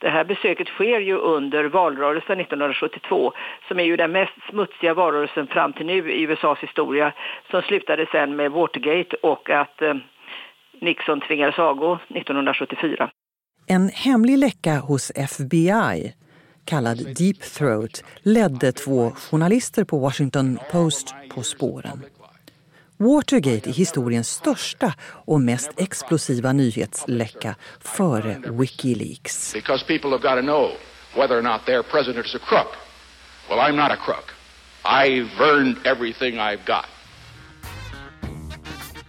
Det 0.00 0.10
här 0.10 0.24
besöket 0.24 0.68
sker 0.68 1.00
ju 1.00 1.16
under 1.16 1.64
valrörelsen 1.64 2.40
1972 2.40 3.32
som 3.68 3.78
är 3.78 3.84
ju 3.84 3.96
den 3.96 4.12
mest 4.12 4.32
smutsiga 4.50 4.94
valrörelsen 4.94 5.46
fram 5.46 5.72
till 5.72 5.86
nu 5.86 6.12
i 6.12 6.22
USAs 6.22 6.58
historia 6.58 7.12
som 7.50 7.62
slutade 7.62 8.06
sen 8.12 8.36
med 8.36 8.50
Watergate 8.50 9.16
och 9.22 9.50
att 9.50 9.82
eh, 9.82 9.94
Nixon 10.80 11.20
tvingades 11.20 11.58
avgå 11.58 11.98
1974. 12.08 13.10
En 13.66 13.88
hemlig 13.88 14.38
läcka 14.38 14.74
hos 14.78 15.12
FBI 15.14 16.14
kallad 16.64 16.98
Deep 17.16 17.40
Throat 17.40 18.04
ledde 18.22 18.72
två 18.72 19.10
journalister 19.10 19.84
på 19.84 19.98
Washington 19.98 20.58
Post 20.72 21.14
på 21.34 21.42
spåren. 21.42 22.02
Watergate 22.98 23.70
är 23.70 23.72
historiens 23.72 24.30
största 24.30 24.94
och 25.02 25.40
mest 25.40 25.70
explosiva 25.76 26.52
nyhetsläcka 26.52 27.54
före 27.80 28.42
Wikileaks. 28.46 29.52
Because 29.54 29.84
people 29.86 30.10
have 30.10 30.22
got 30.22 30.36
to 30.36 30.42
know 30.42 30.70
whether 31.14 31.38
or 31.38 31.42
not 31.42 31.66
their 31.66 31.82
president 31.82 32.26
is 32.26 32.34
a 32.34 32.38
crook. 32.38 32.72
Well, 33.48 33.58
I'm 33.58 33.76
not 33.76 33.90
a 33.90 33.96
crook. 33.96 34.34
I've 34.84 35.30
earned 35.40 35.76
everything 35.86 36.34
I've 36.34 36.64
got. 36.66 36.84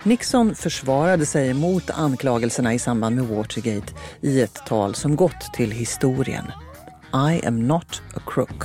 Nixon 0.03 0.55
försvarade 0.55 1.25
sig 1.25 1.53
mot 1.53 1.89
anklagelserna 1.89 2.73
i 2.73 2.79
samband 2.79 3.15
med 3.15 3.25
Watergate 3.25 3.93
i 4.21 4.41
ett 4.41 4.65
tal 4.65 4.95
som 4.95 5.15
gått 5.15 5.53
till 5.53 5.71
historien. 5.71 6.51
I 7.13 7.45
am 7.45 7.67
not 7.67 8.01
a 8.15 8.19
crook. 8.27 8.63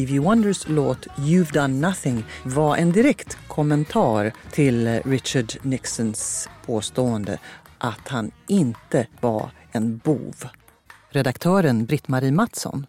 Stevie 0.00 0.18
Wonders 0.18 0.68
låt 0.68 1.06
You've 1.06 1.52
done 1.52 1.88
nothing 1.88 2.24
var 2.44 2.76
en 2.76 2.92
direkt 2.92 3.38
kommentar 3.48 4.32
till 4.52 4.88
Richard 5.04 5.52
Nixons 5.62 6.48
påstående 6.66 7.38
att 7.78 8.08
han 8.08 8.30
inte 8.48 9.06
var 9.20 9.50
en 9.72 9.98
bov. 9.98 10.34
Redaktören 11.10 11.86
Britt-Marie 11.86 12.32
Mattsson 12.32 12.86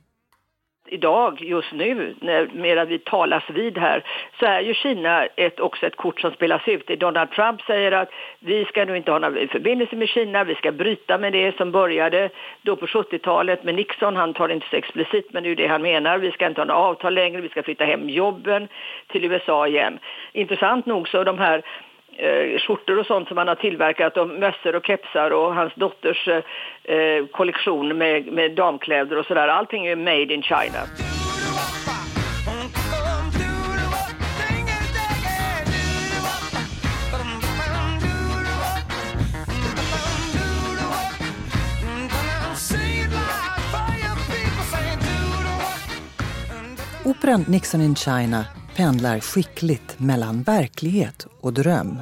idag, 0.91 1.41
just 1.41 1.71
nu, 1.71 2.15
när, 2.19 2.49
medan 2.53 2.87
vi 2.87 2.99
talas 2.99 3.43
vid 3.49 3.77
här, 3.77 4.03
så 4.39 4.45
är 4.45 4.59
ju 4.59 4.73
Kina 4.73 5.25
ett, 5.25 5.59
också 5.59 5.85
ett 5.85 5.95
kort 5.95 6.21
som 6.21 6.31
spelas 6.31 6.67
ut. 6.67 6.87
Donald 6.87 7.31
Trump 7.31 7.61
säger 7.61 7.91
att 7.91 8.09
vi 8.39 8.65
ska 8.65 8.85
nu 8.85 8.97
inte 8.97 9.11
ha 9.11 9.19
någon 9.19 9.47
förbindelse 9.47 9.95
med 9.95 10.09
Kina, 10.09 10.43
vi 10.43 10.55
ska 10.55 10.71
bryta 10.71 11.17
med 11.17 11.33
det 11.33 11.57
som 11.57 11.71
började 11.71 12.29
då 12.61 12.75
på 12.75 12.85
70-talet 12.85 13.63
med 13.63 13.75
Nixon. 13.75 14.15
Han 14.15 14.33
tar 14.33 14.47
det 14.47 14.53
inte 14.53 14.69
så 14.69 14.75
explicit, 14.75 15.33
men 15.33 15.43
det 15.43 15.49
är 15.49 15.55
det 15.55 15.67
han 15.67 15.81
menar. 15.81 16.17
Vi 16.17 16.31
ska 16.31 16.47
inte 16.47 16.61
ha 16.61 16.65
några 16.65 16.81
avtal 16.81 17.13
längre, 17.13 17.41
vi 17.41 17.49
ska 17.49 17.63
flytta 17.63 17.85
hem 17.85 18.09
jobben 18.09 18.67
till 19.07 19.25
USA 19.25 19.67
igen. 19.67 19.99
Intressant 20.33 20.85
nog 20.85 21.07
så 21.07 21.23
de 21.23 21.39
här 21.39 21.61
eh, 22.17 22.59
skjortor 22.59 22.99
och 22.99 23.05
sånt 23.05 23.27
som 23.27 23.37
han 23.37 23.47
har 23.47 23.55
tillverkat 23.55 24.17
och 24.17 24.27
mössor 24.27 24.75
och 24.75 24.85
kepsar 24.85 25.31
och 25.31 25.55
hans 25.55 25.73
dotters 25.75 26.27
eh, 26.27 27.25
kollektion 27.31 27.97
med, 27.97 28.25
med 28.25 28.51
damkläder 28.51 29.17
och 29.17 29.25
sådär. 29.25 29.47
Allting 29.47 29.85
är 29.85 29.95
made 29.95 30.33
in 30.33 30.41
China. 30.41 30.79
Operan 47.05 47.45
Nixon 47.47 47.81
in 47.81 47.95
China 47.95 48.60
pendlar 48.75 49.19
skickligt 49.19 49.99
mellan 49.99 50.43
verklighet 50.43 51.27
och 51.41 51.53
dröm. 51.53 51.99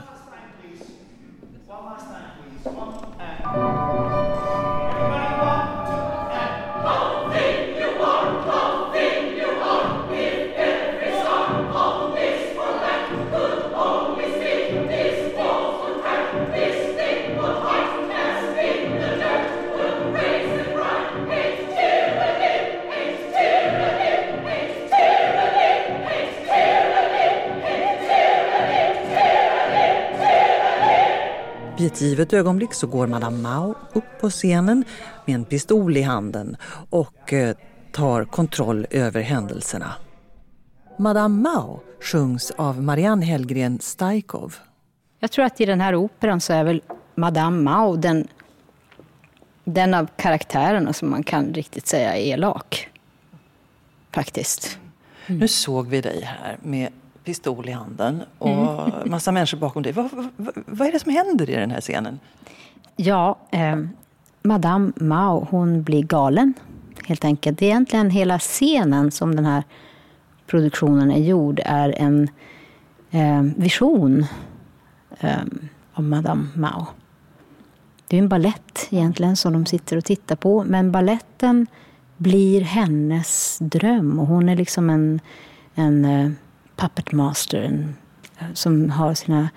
Ett 32.00 32.04
givet 32.04 32.34
ögonblick 32.34 32.74
så 32.74 32.88
går 32.88 33.08
Madame 33.08 33.38
Mao 33.38 33.76
upp 33.94 34.20
på 34.22 34.30
scenen 34.30 34.84
med 35.26 35.36
en 35.36 35.46
pistol 35.46 35.98
i 35.98 36.02
handen 36.02 36.58
och 36.90 37.34
eh, 37.34 37.56
tar 37.92 38.26
kontroll 38.26 38.88
över 38.90 39.22
händelserna. 39.22 39.94
Madame 40.98 41.42
Mao 41.42 41.80
sjungs 42.02 42.52
av 42.52 42.84
Marianne 42.84 43.26
Hellgren 43.26 43.80
Stajkov. 43.80 44.56
Jag 45.20 45.32
tror 45.32 45.46
att 45.46 45.62
i 45.62 45.66
den 45.66 45.82
här 45.82 45.96
operan 45.96 46.42
så 46.42 46.54
är 46.54 46.64
väl 46.64 46.82
Madame 47.16 47.62
Mao 47.62 47.96
den, 47.96 48.28
den 49.64 49.94
av 49.94 50.08
karaktärerna 50.16 50.94
som 50.94 51.10
man 51.10 51.24
kan 51.24 51.54
riktigt 51.54 51.88
säga 51.88 52.16
är 52.16 52.22
elak. 52.22 52.90
Faktiskt. 54.12 54.80
Mm. 55.28 55.40
Nu 55.40 55.48
såg 55.48 55.88
vi 55.88 56.02
dig 56.02 56.22
här 56.24 56.58
med 56.62 56.90
pistol 57.24 57.70
i 57.70 57.72
handen 57.72 58.22
och 58.38 58.88
mm. 58.88 58.92
massa 59.06 59.32
människor 59.32 59.58
bakom 59.58 59.84
dig. 59.84 59.92
Vad, 59.92 60.10
vad, 60.12 60.54
vad, 60.66 60.88
är 60.88 60.92
det 60.92 61.00
som 61.00 61.12
händer 61.12 61.50
i 61.50 61.56
den 61.56 61.72
här 61.72 61.82
scenen? 61.82 62.20
Ja, 62.96 63.38
eh, 63.52 63.76
Madame 64.44 64.92
Mao, 64.96 65.48
hon 65.50 65.84
blir 65.84 66.04
galen 66.04 66.54
helt 67.06 67.26
enkelt. 67.26 67.60
Det 67.60 67.66
är 67.66 67.70
egentligen 67.70 68.10
hela 68.10 68.40
scenen 68.40 69.12
som 69.12 69.36
den 69.36 69.46
här 69.46 69.64
produktionen 70.48 71.12
är 71.12 71.24
gjord 71.24 71.62
är 71.66 71.90
en 71.98 72.30
eh, 73.12 73.42
vision 73.42 74.26
eh, 75.20 75.42
av 75.94 76.04
Madame 76.04 76.48
Mao. 76.56 76.86
Det 78.08 78.18
är 78.18 78.22
en 78.22 78.30
ballett 78.30 78.88
egentligen 78.90 79.36
som 79.36 79.54
de 79.54 79.66
sitter 79.66 79.98
och 79.98 80.06
tittar 80.06 80.36
på, 80.36 80.64
men 80.64 80.92
balletten 80.92 81.68
blir 82.18 82.62
hennes 82.62 83.58
dröm 83.62 84.20
och 84.20 84.28
hon 84.28 84.50
är 84.50 84.56
liksom 84.56 84.90
en, 84.90 85.20
en 85.76 86.36
Puppetmastern 86.80 87.96
eh, 88.40 88.48
som 88.54 88.90
har 88.90 89.14
sina 89.14 89.50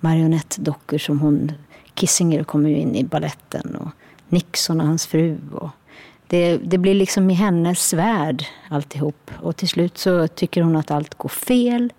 marionettdockor 0.00 0.98
som 0.98 1.20
hon 1.20 1.52
Kissinger 1.94 2.44
kommer 2.44 2.70
ju 2.70 2.76
in 2.76 2.96
i 2.96 3.04
balletten 3.04 3.76
och 3.76 3.88
Nixon 4.28 4.80
och 4.80 4.86
hans 4.86 5.06
fru. 5.06 5.38
Och 5.52 5.68
det, 6.26 6.56
det 6.56 6.78
blir 6.78 6.94
liksom 6.94 7.30
i 7.30 7.34
hennes 7.34 7.92
värld 7.92 8.44
alltihop. 8.68 9.30
Och 9.42 9.56
till 9.56 9.68
slut 9.68 9.98
så 9.98 10.28
tycker 10.28 10.62
hon 10.62 10.76
att 10.76 10.90
allt 10.90 11.14
går 11.14 11.28
fel. 11.28 11.92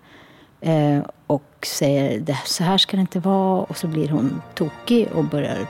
Eh, 0.60 1.00
och 1.26 1.66
säger 1.66 2.36
så 2.44 2.64
här 2.64 2.78
ska 2.78 2.96
det 2.96 3.00
inte 3.00 3.20
vara. 3.20 3.62
Och 3.62 3.76
så 3.76 3.86
blir 3.86 4.08
hon 4.08 4.42
tokig 4.54 5.08
och 5.14 5.24
börjar 5.24 5.66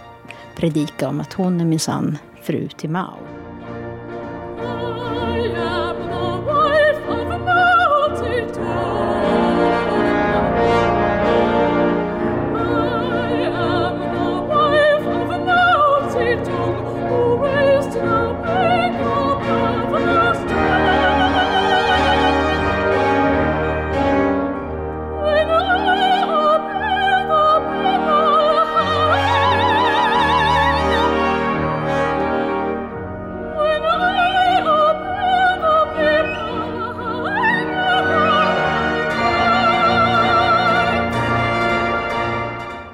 predika 0.57 1.09
om 1.09 1.21
att 1.21 1.33
hon 1.33 1.61
är 1.61 1.65
minsann 1.65 2.19
fru 2.43 2.69
till 2.69 2.91
Mao. 2.91 3.38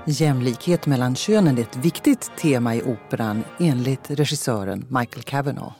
Jämlikhet 0.06 0.86
mellan 0.86 1.16
könen 1.16 1.58
är 1.58 1.62
ett 1.62 1.76
viktigt 1.76 2.30
tema 2.36 2.74
i 2.74 2.82
operan 2.82 3.44
enligt 3.60 4.10
regissören 4.10 4.86
Michael 4.88 5.22
Cavanaugh. 5.22 5.72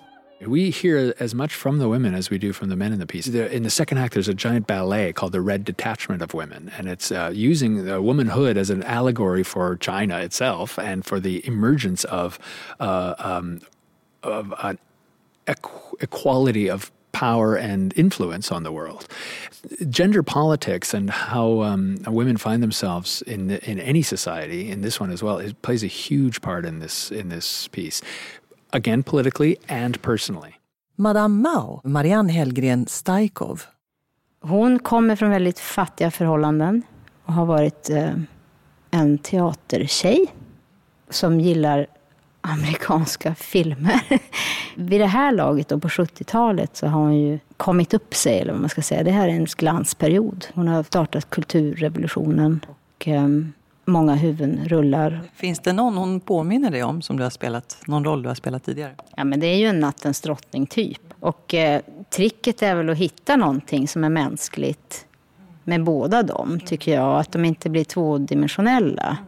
We 0.46 0.70
hear 0.70 1.14
as 1.20 1.34
much 1.34 1.50
from 1.50 1.78
the 1.78 1.86
women 1.86 2.14
as 2.14 2.30
we 2.30 2.38
do 2.38 2.52
from 2.52 2.70
the 2.70 2.76
men 2.76 2.92
in 2.92 2.98
the 3.00 3.06
piece. 3.06 3.28
in 3.56 3.62
the 3.62 3.70
second 3.70 3.98
act, 3.98 4.14
there's 4.14 4.28
a 4.28 4.34
giant 4.34 4.66
ballet 4.66 5.12
called 5.12 5.32
The 5.32 5.40
Red 5.40 5.64
Detachment 5.64 6.22
of 6.22 6.34
Women, 6.34 6.70
and 6.78 6.88
it's 6.88 7.10
uh, 7.12 7.30
using 7.34 7.84
the 7.84 8.02
womanhood 8.02 8.56
as 8.56 8.70
an 8.70 8.82
allegory 8.82 9.44
for 9.44 9.76
China 9.76 10.18
itself 10.18 10.78
and 10.78 11.04
for 11.04 11.20
the 11.20 11.46
emergence 11.46 12.04
of, 12.04 12.38
uh, 12.80 13.14
um, 13.18 13.60
of 14.22 14.52
an 14.62 14.78
equ- 15.46 16.02
equality 16.02 16.70
of 16.70 16.90
power 17.14 17.56
and 17.56 17.92
influence 17.96 18.54
on 18.54 18.62
the 18.64 18.70
world. 18.70 19.06
Gender 19.88 20.22
politics 20.22 20.94
and 20.94 21.10
how 21.10 21.62
um, 21.62 21.96
women 22.06 22.36
find 22.36 22.62
themselves 22.62 23.22
in 23.22 23.50
in 23.50 23.78
any 23.80 24.02
society, 24.02 24.70
in 24.70 24.82
this 24.82 25.00
one 25.00 25.12
as 25.12 25.22
well, 25.22 25.38
it 25.38 25.54
plays 25.62 25.84
a 25.84 25.88
huge 26.08 26.40
part 26.40 26.64
in 26.66 26.80
this 26.80 27.10
in 27.10 27.28
this 27.28 27.68
piece. 27.68 28.02
Again, 28.72 29.02
politically 29.02 29.56
and 29.68 30.02
personally. 30.02 30.54
Madame 30.96 31.42
Mao, 31.42 31.80
Marianne 31.84 32.28
Hellgren 32.28 32.86
Stajkov. 32.86 33.66
Hon 34.40 34.78
kommer 34.78 35.16
från 35.16 35.30
väldigt 35.30 35.58
fattiga 35.58 36.10
förhållanden 36.10 36.82
och 37.24 37.32
har 37.32 37.46
varit 37.46 37.90
eh, 37.90 38.14
en 38.90 39.18
teatertjej 39.18 40.34
som 41.10 41.40
gillar 41.40 41.86
amerikanska 42.44 43.34
filmer. 43.34 44.20
Vid 44.74 45.00
det 45.00 45.06
här 45.06 45.32
laget 45.32 45.68
då, 45.68 45.78
på 45.78 45.88
70-talet 45.88 46.76
så 46.76 46.86
har 46.86 47.00
hon 47.00 47.20
ju 47.20 47.38
kommit 47.56 47.94
upp 47.94 48.14
sig, 48.14 48.38
eller 48.38 48.52
vad 48.52 48.60
man 48.60 48.70
ska 48.70 48.82
säga. 48.82 49.02
Det 49.02 49.10
här 49.10 49.28
är 49.28 49.32
en 49.32 49.44
glansperiod. 49.44 50.46
Hon 50.54 50.68
har 50.68 50.82
startat 50.82 51.30
kulturrevolutionen 51.30 52.60
och 52.68 53.06
um, 53.08 53.52
många 53.84 54.14
huvuden 54.14 54.60
rullar. 54.68 55.20
Finns 55.34 55.60
det 55.60 55.72
någon 55.72 55.96
hon 55.96 56.20
påminner 56.20 56.70
dig 56.70 56.82
om 56.82 57.02
som 57.02 57.16
du 57.16 57.22
har 57.22 57.30
spelat, 57.30 57.78
någon 57.86 58.04
roll 58.04 58.22
du 58.22 58.28
har 58.28 58.34
spelat 58.34 58.64
tidigare? 58.64 58.92
Ja, 59.16 59.24
men 59.24 59.40
det 59.40 59.46
är 59.46 59.56
ju 59.56 59.66
en 59.66 59.80
nattens 59.80 60.20
drottning 60.20 60.66
typ. 60.66 61.02
Och 61.20 61.54
eh, 61.54 61.80
tricket 62.10 62.62
är 62.62 62.74
väl 62.74 62.90
att 62.90 62.98
hitta 62.98 63.36
någonting 63.36 63.88
som 63.88 64.04
är 64.04 64.08
mänskligt 64.08 65.06
med 65.64 65.84
båda 65.84 66.22
dem, 66.22 66.60
tycker 66.66 66.94
jag. 66.94 67.20
Att 67.20 67.32
de 67.32 67.44
inte 67.44 67.70
blir 67.70 67.84
tvådimensionella. 67.84 69.18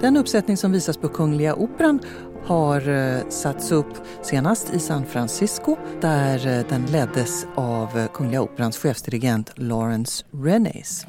Den 0.00 0.16
uppsättning 0.16 0.56
som 0.56 0.72
visas 0.72 0.96
på 0.96 1.08
Kungliga 1.08 1.54
Operan 1.54 2.00
har 2.44 2.88
uh, 2.88 3.28
satts 3.28 3.72
upp 3.72 3.86
senast 4.22 4.74
i 4.74 4.78
San 4.78 5.06
Francisco 5.06 5.76
där 6.00 6.46
uh, 6.46 6.68
den 6.68 6.86
leddes 6.86 7.46
av 7.54 7.98
uh, 7.98 8.06
Kungliga 8.06 8.42
Operans 8.42 8.78
chefsdirigent 8.78 9.52
Lawrence 9.54 10.24
Renes. 10.30 11.06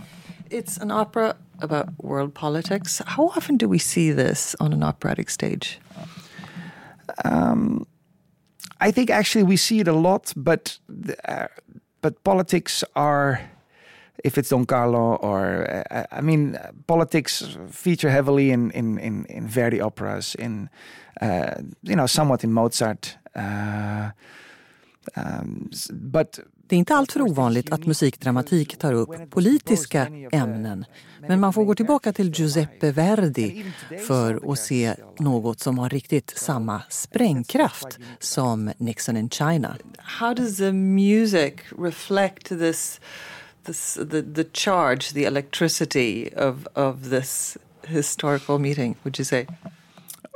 It's 0.50 0.82
an 0.82 0.92
opera 0.92 1.34
about 1.62 1.86
world 2.04 2.34
politics. 2.34 3.02
How 3.06 3.26
often 3.38 3.58
do 3.58 3.68
we 3.68 3.80
see 3.80 4.16
this 4.16 4.56
on 4.60 4.74
an 4.74 4.84
operatic 4.84 5.30
stage? 5.30 5.80
Um, 7.26 7.86
I 8.88 8.92
think 8.92 9.10
actually 9.10 9.44
we 9.44 9.58
see 9.58 9.80
it 9.80 9.88
a 9.88 9.94
lot, 9.94 10.34
but 10.36 10.80
but 12.02 12.24
politics 12.24 12.84
are 12.94 13.40
if 14.24 14.38
it's 14.38 14.50
Don 14.50 14.66
Carlo 14.66 15.16
or 15.16 15.84
uh, 15.92 16.04
I 16.12 16.22
mean 16.22 16.58
politics 16.88 17.58
feature 17.72 18.10
heavily 18.10 18.52
in 18.52 18.72
in 18.72 19.00
in, 19.00 19.26
in 19.26 19.48
Verdi 19.48 19.82
operas 19.82 20.36
in 20.36 20.70
uh, 21.22 21.56
you 21.82 21.96
know 21.96 22.08
somewhat 22.08 22.44
in 22.44 22.52
Mozart 22.54 23.18
uh, 23.36 24.10
um, 25.16 25.70
but 25.92 26.40
det 26.70 26.76
är 26.76 26.80
inte 26.80 26.96
alltför 26.96 27.22
ovanligt 27.22 27.72
att 27.72 27.86
musikdramatik 27.86 28.78
tar 28.78 28.94
upp 28.94 29.30
politiska 29.30 30.08
ämnen. 30.32 30.86
Men 31.28 31.40
man 31.40 31.54
får 31.54 31.66
gå 31.66 31.76
tillbaka 31.76 32.14
till 32.14 32.32
Giuseppe 32.32 32.92
Verdi 32.92 33.66
för 34.08 34.52
att 34.52 34.60
se 34.60 34.96
något 35.20 35.60
som 35.60 35.80
har 35.80 35.90
riktigt 35.90 36.34
samma 36.38 36.82
sprängkraft 36.90 38.00
som 38.20 38.72
Nixon 38.78 39.18
in 39.18 39.30
China. 39.30 39.76
How 39.98 40.34
does 40.34 40.58
the 40.58 40.72
music 40.72 41.54
reflect 41.78 42.50
this 42.50 43.02
this, 43.70 43.94
the, 43.94 44.22
the 44.22 44.44
charge, 44.44 45.12
the 45.12 45.26
electricity 45.26 46.34
of, 46.34 46.68
of 46.76 47.10
this 47.10 47.58
historical 47.88 48.58
meeting, 48.58 48.96
would 49.04 49.18
you 49.20 49.24
say? 49.24 49.46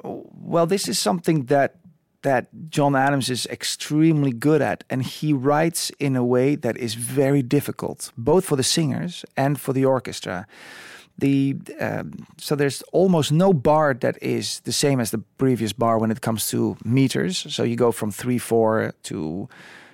Well, 0.03 0.67
this 0.67 0.87
is 0.87 0.99
something 0.99 1.45
that 1.45 1.75
that 2.21 2.47
John 2.69 2.95
Adams 2.95 3.29
is 3.29 3.45
extremely 3.47 4.31
good 4.31 4.61
at, 4.61 4.85
and 4.89 5.03
he 5.03 5.33
writes 5.33 5.91
in 5.99 6.15
a 6.15 6.23
way 6.23 6.55
that 6.55 6.77
is 6.77 6.93
very 6.93 7.41
difficult, 7.41 8.13
both 8.17 8.45
for 8.45 8.55
the 8.55 8.63
singers 8.63 9.25
and 9.35 9.59
for 9.59 9.73
the 9.73 9.83
orchestra. 9.83 10.47
The 11.17 11.57
um, 11.81 12.25
so 12.37 12.55
there's 12.55 12.81
almost 12.93 13.31
no 13.31 13.51
bar 13.53 13.93
that 13.93 14.17
is 14.21 14.61
the 14.61 14.71
same 14.71 15.01
as 15.01 15.09
the 15.11 15.21
previous 15.37 15.73
bar 15.73 15.97
when 15.99 16.11
it 16.11 16.21
comes 16.21 16.49
to 16.51 16.77
meters. 16.85 17.45
So 17.49 17.63
you 17.63 17.75
go 17.75 17.91
from 17.91 18.11
three 18.11 18.39
four 18.39 18.93
to 19.03 19.49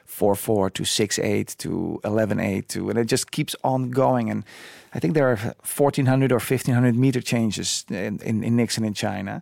four 0.09 0.35
four 0.35 0.69
to 0.69 0.83
six 0.83 1.19
eight 1.19 1.55
to 1.59 1.99
eleven 2.03 2.39
eight 2.39 2.67
to, 2.69 2.89
and 2.89 2.99
it 2.99 3.05
just 3.05 3.31
keeps 3.31 3.55
on 3.63 3.91
going. 3.91 4.29
And 4.29 4.43
I 4.93 4.99
think 4.99 5.13
there 5.13 5.29
are 5.29 5.55
fourteen 5.61 6.07
hundred 6.07 6.31
or 6.31 6.39
fifteen 6.39 6.75
hundred 6.75 6.95
meter 6.95 7.21
changes 7.21 7.85
in, 7.89 8.19
in, 8.23 8.43
in 8.43 8.55
Nixon 8.55 8.83
in 8.83 8.93
China. 8.93 9.41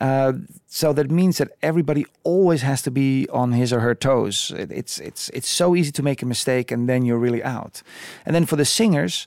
Uh, 0.00 0.32
so 0.66 0.92
that 0.92 1.10
means 1.10 1.38
that 1.38 1.48
everybody 1.62 2.06
always 2.22 2.62
has 2.62 2.82
to 2.82 2.90
be 2.90 3.26
on 3.32 3.52
his 3.52 3.72
or 3.72 3.80
her 3.80 3.94
toes. 3.94 4.52
It, 4.56 4.70
it's 4.70 5.00
it's 5.00 5.30
it's 5.30 5.48
so 5.48 5.74
easy 5.74 5.92
to 5.92 6.02
make 6.02 6.22
a 6.22 6.26
mistake 6.26 6.74
and 6.74 6.88
then 6.88 7.04
you're 7.04 7.18
really 7.18 7.42
out. 7.42 7.82
And 8.24 8.34
then 8.34 8.46
for 8.46 8.56
the 8.56 8.64
singers, 8.64 9.26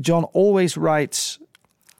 John 0.00 0.24
always 0.32 0.76
writes 0.76 1.38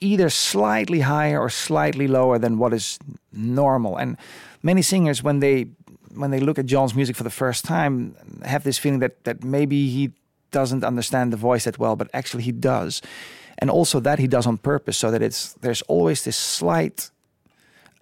either 0.00 0.30
slightly 0.30 1.00
higher 1.00 1.40
or 1.40 1.50
slightly 1.50 2.08
lower 2.08 2.38
than 2.38 2.58
what 2.58 2.72
is 2.72 2.98
normal. 3.32 3.96
And 3.96 4.16
many 4.62 4.82
singers, 4.82 5.22
when 5.22 5.40
they 5.40 5.66
when 6.14 6.30
they 6.30 6.40
look 6.40 6.58
at 6.58 6.66
John's 6.66 6.94
music 6.94 7.16
for 7.16 7.24
the 7.24 7.30
first 7.30 7.64
time, 7.64 8.14
have 8.44 8.62
this 8.62 8.78
feeling 8.78 9.00
that 9.00 9.24
that 9.24 9.44
maybe 9.44 9.76
he 9.88 10.10
doesn't 10.50 10.84
understand 10.84 11.32
the 11.32 11.38
voice 11.38 11.64
that 11.64 11.78
well, 11.78 11.96
but 11.96 12.08
actually 12.12 12.44
he 12.44 12.52
does, 12.52 13.02
and 13.58 13.70
also 13.70 14.00
that 14.00 14.18
he 14.18 14.26
does 14.26 14.46
on 14.46 14.58
purpose, 14.58 14.98
so 14.98 15.10
that 15.10 15.22
it's 15.22 15.54
there's 15.60 15.82
always 15.88 16.22
this 16.22 16.36
slight. 16.36 17.10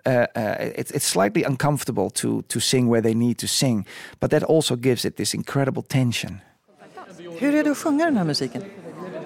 Uh, 0.07 0.27
uh, 0.35 0.57
it's, 0.79 0.90
it's 0.92 1.07
slightly 1.07 1.44
uncomfortable 1.44 2.11
to 2.11 2.42
to 2.49 2.61
sing 2.61 2.88
where 2.88 3.03
they 3.03 3.14
need 3.14 3.37
to 3.38 3.46
sing, 3.46 3.87
but 4.18 4.31
that 4.31 4.42
also 4.42 4.77
gives 4.77 5.05
it 5.05 5.16
this 5.16 5.35
incredible 5.35 5.83
tension. 5.83 6.40
Hur 7.40 7.55
är 7.55 7.64
det 7.64 7.70
att 7.70 7.79
sjunga 7.79 8.05
den 8.05 8.16
här 8.16 8.25
musiken? 8.25 8.62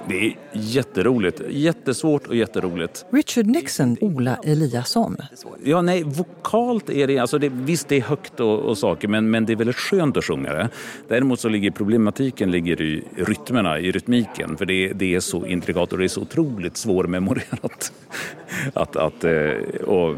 Det 0.08 0.26
är 0.26 0.36
jätteroligt. 0.52 1.40
Jättesvårt 1.50 2.26
och 2.26 2.36
jätteroligt. 2.36 3.04
Richard 3.10 3.46
Nixon, 3.46 3.96
Ola 4.00 4.38
Eliasson. 4.44 5.16
Ja, 5.64 5.82
nej, 5.82 6.02
vokalt 6.02 6.90
är 6.90 7.06
det, 7.06 7.18
alltså 7.18 7.38
det, 7.38 7.48
visst 7.48 7.88
det 7.88 7.96
är 7.96 8.00
högt 8.00 8.40
och, 8.40 8.58
och 8.58 8.78
saker, 8.78 9.08
men, 9.08 9.30
men 9.30 9.46
det 9.46 9.52
är 9.52 9.56
väldigt 9.56 9.76
skönt 9.76 10.16
att 10.16 10.24
sjunga 10.24 10.52
det. 10.52 10.68
Däremot 11.08 11.40
så 11.40 11.48
ligger 11.48 11.70
problematiken 11.70 12.50
ligger 12.50 12.80
i 12.82 13.04
rytmerna, 13.16 13.80
i 13.80 13.92
rytmiken, 13.92 14.56
för 14.56 14.66
det, 14.66 14.92
det 14.92 15.14
är 15.14 15.20
så 15.20 15.46
intrikat 15.46 15.92
och 15.92 15.98
det 15.98 16.04
är 16.04 16.08
så 16.08 16.20
otroligt 16.20 16.76
svårmemorerat. 16.76 17.92
att, 18.74 18.96
att, 18.96 19.24
eh, 19.24 19.50
och 19.86 20.16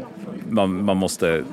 man, 0.49 0.85
man, 0.85 0.97
måste, 0.97 1.43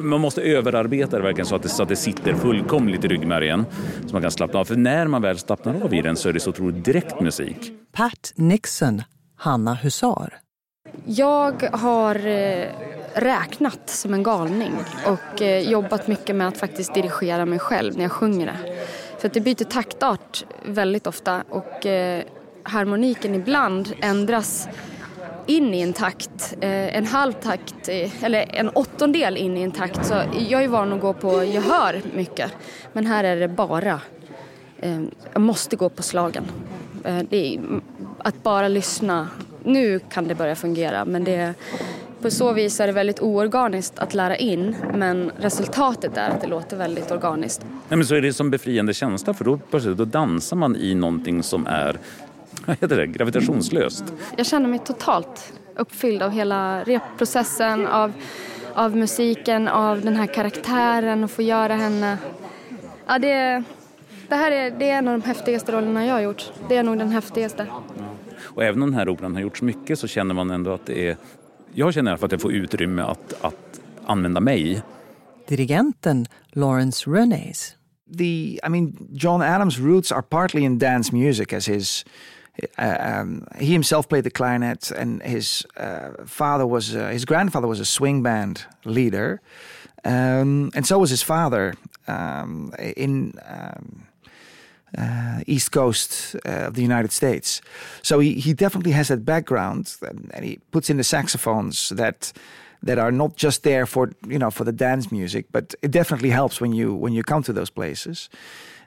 man 0.00 0.20
måste 0.20 0.42
överarbeta 0.42 1.16
det 1.16 1.22
verkligen 1.22 1.46
så 1.46 1.56
att 1.56 1.62
det, 1.62 1.68
så 1.68 1.82
att 1.82 1.88
det 1.88 1.96
sitter 1.96 2.34
fullkomligt 2.34 3.04
i 3.04 3.08
ryggmärgen, 3.08 3.64
så 4.06 4.12
man 4.12 4.22
kan 4.22 4.30
slappna 4.30 4.60
av. 4.60 4.64
För 4.64 4.76
när 4.76 5.06
man 5.06 5.22
väl 5.22 5.38
slappnar 5.38 5.82
av 5.84 5.94
i 5.94 6.02
den 6.02 6.16
så 6.16 6.28
är 6.28 6.32
det 6.32 6.40
så 6.40 6.50
otroligt 6.50 6.84
direkt 6.84 7.20
musik. 7.20 7.63
Pat 7.92 8.32
Nixon, 8.36 9.02
Hanna 9.36 9.74
Husar. 9.74 10.40
Jag 11.04 11.62
har 11.72 12.26
eh, 12.26 12.66
räknat 13.14 13.90
som 13.90 14.14
en 14.14 14.22
galning 14.22 14.72
och 15.06 15.42
eh, 15.42 15.70
jobbat 15.70 16.06
mycket 16.06 16.36
med 16.36 16.48
att 16.48 16.58
faktiskt 16.58 16.94
dirigera 16.94 17.46
mig 17.46 17.58
själv 17.58 17.96
när 17.96 18.02
jag 18.02 18.12
sjunger 18.12 18.46
det. 18.46 18.86
För 19.18 19.28
att 19.28 19.34
det 19.34 19.40
byter 19.40 19.64
taktart 19.64 20.44
väldigt 20.66 21.06
ofta 21.06 21.44
och 21.48 21.86
eh, 21.86 22.22
harmoniken 22.62 23.34
ibland 23.34 23.92
ändras 24.00 24.68
in 25.46 25.74
i 25.74 25.80
en 25.80 25.92
takt, 25.92 26.54
en 26.60 27.06
halv 27.06 27.32
takt 27.32 27.88
eller 27.88 28.54
en 28.54 28.68
åttondel 28.68 29.36
in 29.36 29.56
i 29.56 29.62
en 29.62 29.72
takt. 29.72 30.06
Så 30.06 30.14
jag 30.48 30.64
är 30.64 30.68
van 30.68 30.92
att 30.92 31.00
gå 31.00 31.12
på 31.12 31.44
gehör 31.44 32.02
mycket 32.14 32.52
men 32.92 33.06
här 33.06 33.24
är 33.24 33.36
det 33.36 33.48
bara, 33.48 34.00
jag 35.32 35.42
måste 35.42 35.76
gå 35.76 35.88
på 35.88 36.02
slagen. 36.02 36.44
Eh, 37.04 37.18
det 37.30 37.54
är, 37.54 37.60
att 38.18 38.42
bara 38.42 38.68
lyssna, 38.68 39.28
nu 39.64 39.98
kan 39.98 40.28
det 40.28 40.34
börja 40.34 40.54
fungera 40.54 41.04
men 41.04 41.24
det, 41.24 41.54
på 42.22 42.30
så 42.30 42.52
vis 42.52 42.80
är 42.80 42.86
det 42.86 42.92
väldigt 42.92 43.20
oorganiskt 43.20 43.98
att 43.98 44.14
lära 44.14 44.36
in 44.36 44.76
men 44.94 45.30
resultatet 45.38 46.16
är 46.16 46.30
att 46.30 46.40
det 46.40 46.46
låter 46.46 46.76
väldigt 46.76 47.10
organiskt. 47.10 47.62
Nej, 47.88 47.96
men 47.96 48.06
så 48.06 48.14
är 48.14 48.20
det 48.20 48.32
som 48.32 48.50
befriande 48.50 48.94
känsla 48.94 49.34
för 49.34 49.44
då, 49.44 49.58
då 49.94 50.04
dansar 50.04 50.56
man 50.56 50.76
i 50.76 50.94
någonting 50.94 51.42
som 51.42 51.66
är 51.66 51.98
vad 52.66 52.76
heter 52.80 52.96
det, 52.96 53.06
gravitationslöst. 53.06 54.04
Jag 54.36 54.46
känner 54.46 54.68
mig 54.68 54.78
totalt 54.78 55.52
uppfylld 55.76 56.22
av 56.22 56.30
hela 56.30 56.82
repprocessen, 56.84 57.86
av, 57.86 58.12
av 58.74 58.96
musiken, 58.96 59.68
av 59.68 60.00
den 60.00 60.16
här 60.16 60.26
karaktären 60.26 61.24
och 61.24 61.30
få 61.30 61.42
göra 61.42 61.74
henne. 61.74 62.18
Ja, 63.06 63.18
det, 63.18 63.64
det 64.28 64.34
här 64.34 64.50
är, 64.50 64.70
det 64.70 64.90
är 64.90 64.98
en 64.98 65.08
av 65.08 65.18
de 65.18 65.26
häftigaste 65.26 65.72
rollerna 65.72 66.06
jag 66.06 66.14
har 66.14 66.20
gjort. 66.20 66.52
Det 66.68 66.76
är 66.76 66.82
nog 66.82 66.98
den 66.98 67.08
häftigaste. 67.08 67.66
Och 68.42 68.64
även 68.64 68.82
om 68.82 68.90
den 68.90 68.98
här 68.98 69.08
operan 69.08 69.34
har 69.34 69.42
gjort 69.42 69.58
så 69.58 69.64
mycket 69.64 69.98
så 69.98 70.06
känner 70.06 70.34
man 70.34 70.50
ändå 70.50 70.72
att 70.72 70.86
det 70.86 71.08
är... 71.08 71.16
Jag 71.74 71.94
känner 71.94 72.10
i 72.10 72.12
alla 72.12 72.18
fall 72.18 72.26
att 72.26 72.32
jag 72.32 72.40
får 72.40 72.52
utrymme 72.52 73.02
att, 73.02 73.44
att 73.44 73.80
använda 74.06 74.40
mig. 74.40 74.82
Dirigenten 75.48 76.26
Lawrence 76.52 77.10
Renes. 77.10 77.76
The, 78.18 78.60
I 78.66 78.68
mean, 78.68 79.08
John 79.12 79.42
Adams' 79.42 79.78
roots 79.78 80.12
are 80.12 80.22
partly 80.22 80.62
in 80.62 80.78
dance 80.78 81.16
music 81.16 81.52
as 81.52 81.66
his 81.66 82.04
Uh, 82.78 82.96
um, 83.00 83.46
he 83.58 83.72
himself 83.72 84.08
played 84.08 84.22
the 84.22 84.30
clarinet, 84.30 84.92
and 84.92 85.20
his 85.22 85.66
uh, 85.76 86.24
father 86.24 86.64
was 86.64 86.94
uh, 86.94 87.08
his 87.08 87.24
grandfather 87.24 87.66
was 87.66 87.80
a 87.80 87.84
swing 87.84 88.22
band 88.22 88.66
leader, 88.84 89.40
um, 90.04 90.70
and 90.74 90.86
so 90.86 90.98
was 90.98 91.10
his 91.10 91.22
father 91.22 91.74
um, 92.06 92.72
in 92.96 93.34
um, 93.46 94.06
uh, 94.98 95.40
East 95.46 95.72
Coast 95.72 96.36
uh, 96.46 96.68
of 96.68 96.74
the 96.74 96.82
United 96.82 97.12
States. 97.12 97.60
So 98.02 98.20
he, 98.20 98.34
he 98.34 98.52
definitely 98.54 98.92
has 98.92 99.08
that 99.08 99.24
background, 99.24 99.96
and 100.32 100.44
he 100.44 100.58
puts 100.70 100.90
in 100.90 100.96
the 100.96 101.04
saxophones 101.04 101.88
that 101.90 102.32
that 102.82 102.98
are 102.98 103.12
not 103.12 103.36
just 103.36 103.62
there 103.62 103.86
for 103.86 104.12
you 104.28 104.38
know 104.38 104.50
for 104.50 104.64
the 104.64 104.72
dance 104.72 105.10
music, 105.10 105.46
but 105.52 105.74
it 105.82 105.90
definitely 105.90 106.30
helps 106.30 106.60
when 106.60 106.72
you 106.72 106.94
when 106.94 107.12
you 107.12 107.22
come 107.22 107.42
to 107.42 107.52
those 107.52 107.70
places, 107.70 108.28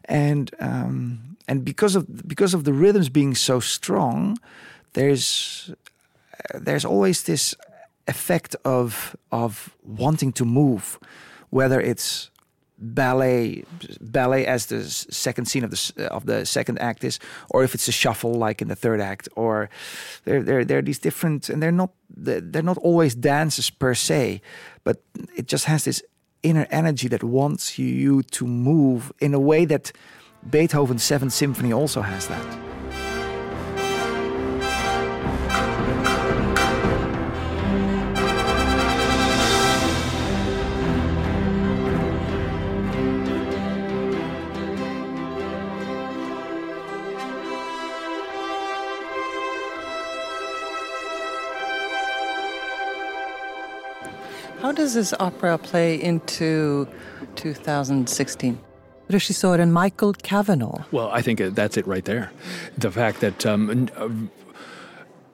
and 0.06 0.52
um, 0.60 1.38
and 1.48 1.64
because 1.64 1.96
of 1.96 2.28
because 2.28 2.54
of 2.54 2.64
the 2.64 2.74
rhythms 2.74 3.10
being 3.10 3.36
so 3.36 3.60
strong, 3.60 4.38
there's 4.94 5.72
there's 6.54 6.86
always 6.86 7.24
this 7.24 7.56
effect 8.08 8.56
of 8.64 9.16
of 9.32 9.76
wanting 9.84 10.32
to 10.34 10.46
move, 10.46 11.00
whether 11.50 11.82
it's 11.82 12.30
ballet 12.80 13.64
ballet 14.00 14.46
as 14.46 14.68
the 14.68 14.84
second 14.84 15.46
scene 15.46 15.64
of 15.64 15.72
the 15.72 16.08
of 16.12 16.26
the 16.26 16.46
second 16.46 16.78
act 16.80 17.04
is 17.04 17.20
or 17.50 17.64
if 17.64 17.74
it's 17.74 17.88
a 17.88 17.92
shuffle 17.92 18.34
like 18.36 18.62
in 18.62 18.68
the 18.68 18.76
third 18.76 19.02
act 19.02 19.28
or 19.36 19.70
there 20.26 20.44
there 20.44 20.64
there 20.64 20.78
are 20.78 20.84
these 20.84 21.00
different 21.00 21.50
and 21.50 21.62
they're 21.62 21.72
not 21.72 21.92
they're 22.16 22.62
not 22.62 22.78
always 22.78 23.16
dances 23.16 23.70
per 23.70 23.96
se 23.96 24.42
but 24.84 25.02
it 25.36 25.48
just 25.48 25.66
has 25.66 25.86
this 25.86 26.04
inner 26.44 26.68
energy 26.70 27.08
that 27.08 27.24
wants 27.24 27.80
you 27.80 28.22
to 28.24 28.46
move 28.46 29.12
in 29.20 29.34
a 29.34 29.40
way 29.40 29.66
that 29.66 29.92
Beethoven's 30.50 31.04
7th 31.04 31.32
symphony 31.32 31.74
also 31.74 32.02
has 32.02 32.28
that 32.28 32.77
How 54.68 54.74
does 54.74 54.96
this 54.96 55.14
opera 55.18 55.58
play 55.58 55.96
into 55.96 56.90
2016? 57.36 58.60
Regissören 59.10 59.72
Michael 59.72 60.12
Cavanaugh. 60.12 60.84
Well, 60.92 61.10
I 61.10 61.22
think 61.22 61.40
that's 61.40 61.78
it 61.78 61.88
right 61.88 62.04
there. 62.04 62.34
The 62.78 62.92
fact 62.92 63.22
that 63.22 63.46
um, 63.46 63.88
uh, 63.96 64.10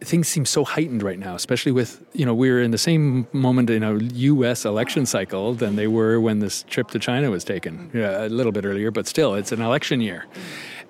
things 0.02 0.28
seem 0.28 0.46
so 0.46 0.64
heightened 0.64 1.02
right 1.02 1.18
now, 1.18 1.34
especially 1.34 1.72
with, 1.72 2.06
you 2.14 2.28
know, 2.28 2.36
we're 2.36 2.62
in 2.62 2.70
the 2.70 2.78
same 2.78 3.26
moment 3.32 3.72
in 3.72 3.82
a 3.82 3.96
U.S. 3.96 4.66
election 4.66 5.08
cycle 5.08 5.56
than 5.56 5.78
they 5.78 5.88
were 5.88 6.20
when 6.20 6.38
this 6.38 6.62
trip 6.70 6.92
to 6.92 7.00
China 7.00 7.32
was 7.32 7.44
taken, 7.44 7.90
yeah, 7.92 8.28
a 8.28 8.30
little 8.30 8.52
bit 8.52 8.66
earlier, 8.66 8.92
but 8.92 9.08
still, 9.08 9.34
it's 9.34 9.52
an 9.52 9.62
election 9.62 10.00
year. 10.00 10.28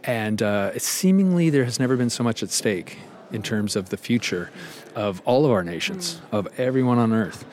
And 0.04 0.42
uh, 0.42 0.78
seemingly 0.78 1.50
there 1.50 1.64
has 1.64 1.80
never 1.80 1.96
been 1.96 2.10
so 2.10 2.26
much 2.26 2.44
at 2.44 2.50
stake 2.50 2.98
in 3.32 3.42
terms 3.42 3.78
of 3.78 3.88
the 3.88 3.98
future 3.98 4.52
of 4.96 5.22
all 5.24 5.46
of 5.46 5.52
our 5.52 5.64
nations, 5.64 6.22
of 6.34 6.48
everyone 6.60 7.00
on 7.00 7.14
earth. 7.14 7.46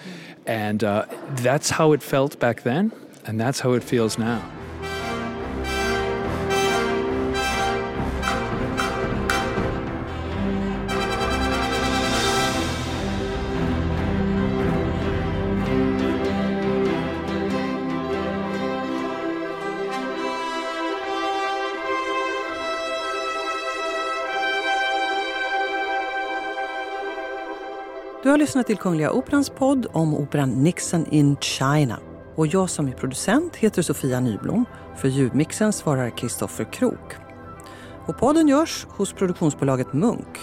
And 0.51 0.83
uh, 0.83 1.07
that's 1.37 1.71
how 1.71 1.93
it 1.93 2.03
felt 2.03 2.41
back 2.41 2.65
then, 2.65 2.91
and 3.25 3.41
that's 3.41 3.61
how 3.61 3.75
it 3.75 3.85
feels 3.85 4.19
now. 4.19 4.43
Du 28.31 28.33
har 28.33 28.39
lyssnat 28.39 28.67
till 28.67 28.77
Kungliga 28.77 29.13
Operans 29.13 29.51
podd 29.51 29.87
om 29.93 30.15
operan 30.15 30.51
Nixon 30.51 31.07
in 31.07 31.37
China. 31.37 31.99
Och 32.35 32.47
jag 32.47 32.71
som 32.71 32.89
är 32.89 32.93
producent 32.93 33.57
heter 33.57 33.83
Sofia 33.83 34.21
Nyblom. 34.21 34.65
För 34.97 35.09
ljudmixen 35.09 35.73
svarar 35.73 36.11
Kristoffer 36.11 36.73
Krook. 36.73 37.15
Och 38.07 38.19
podden 38.19 38.49
görs 38.49 38.87
hos 38.89 39.13
produktionsbolaget 39.13 39.93
Munk. 39.93 40.39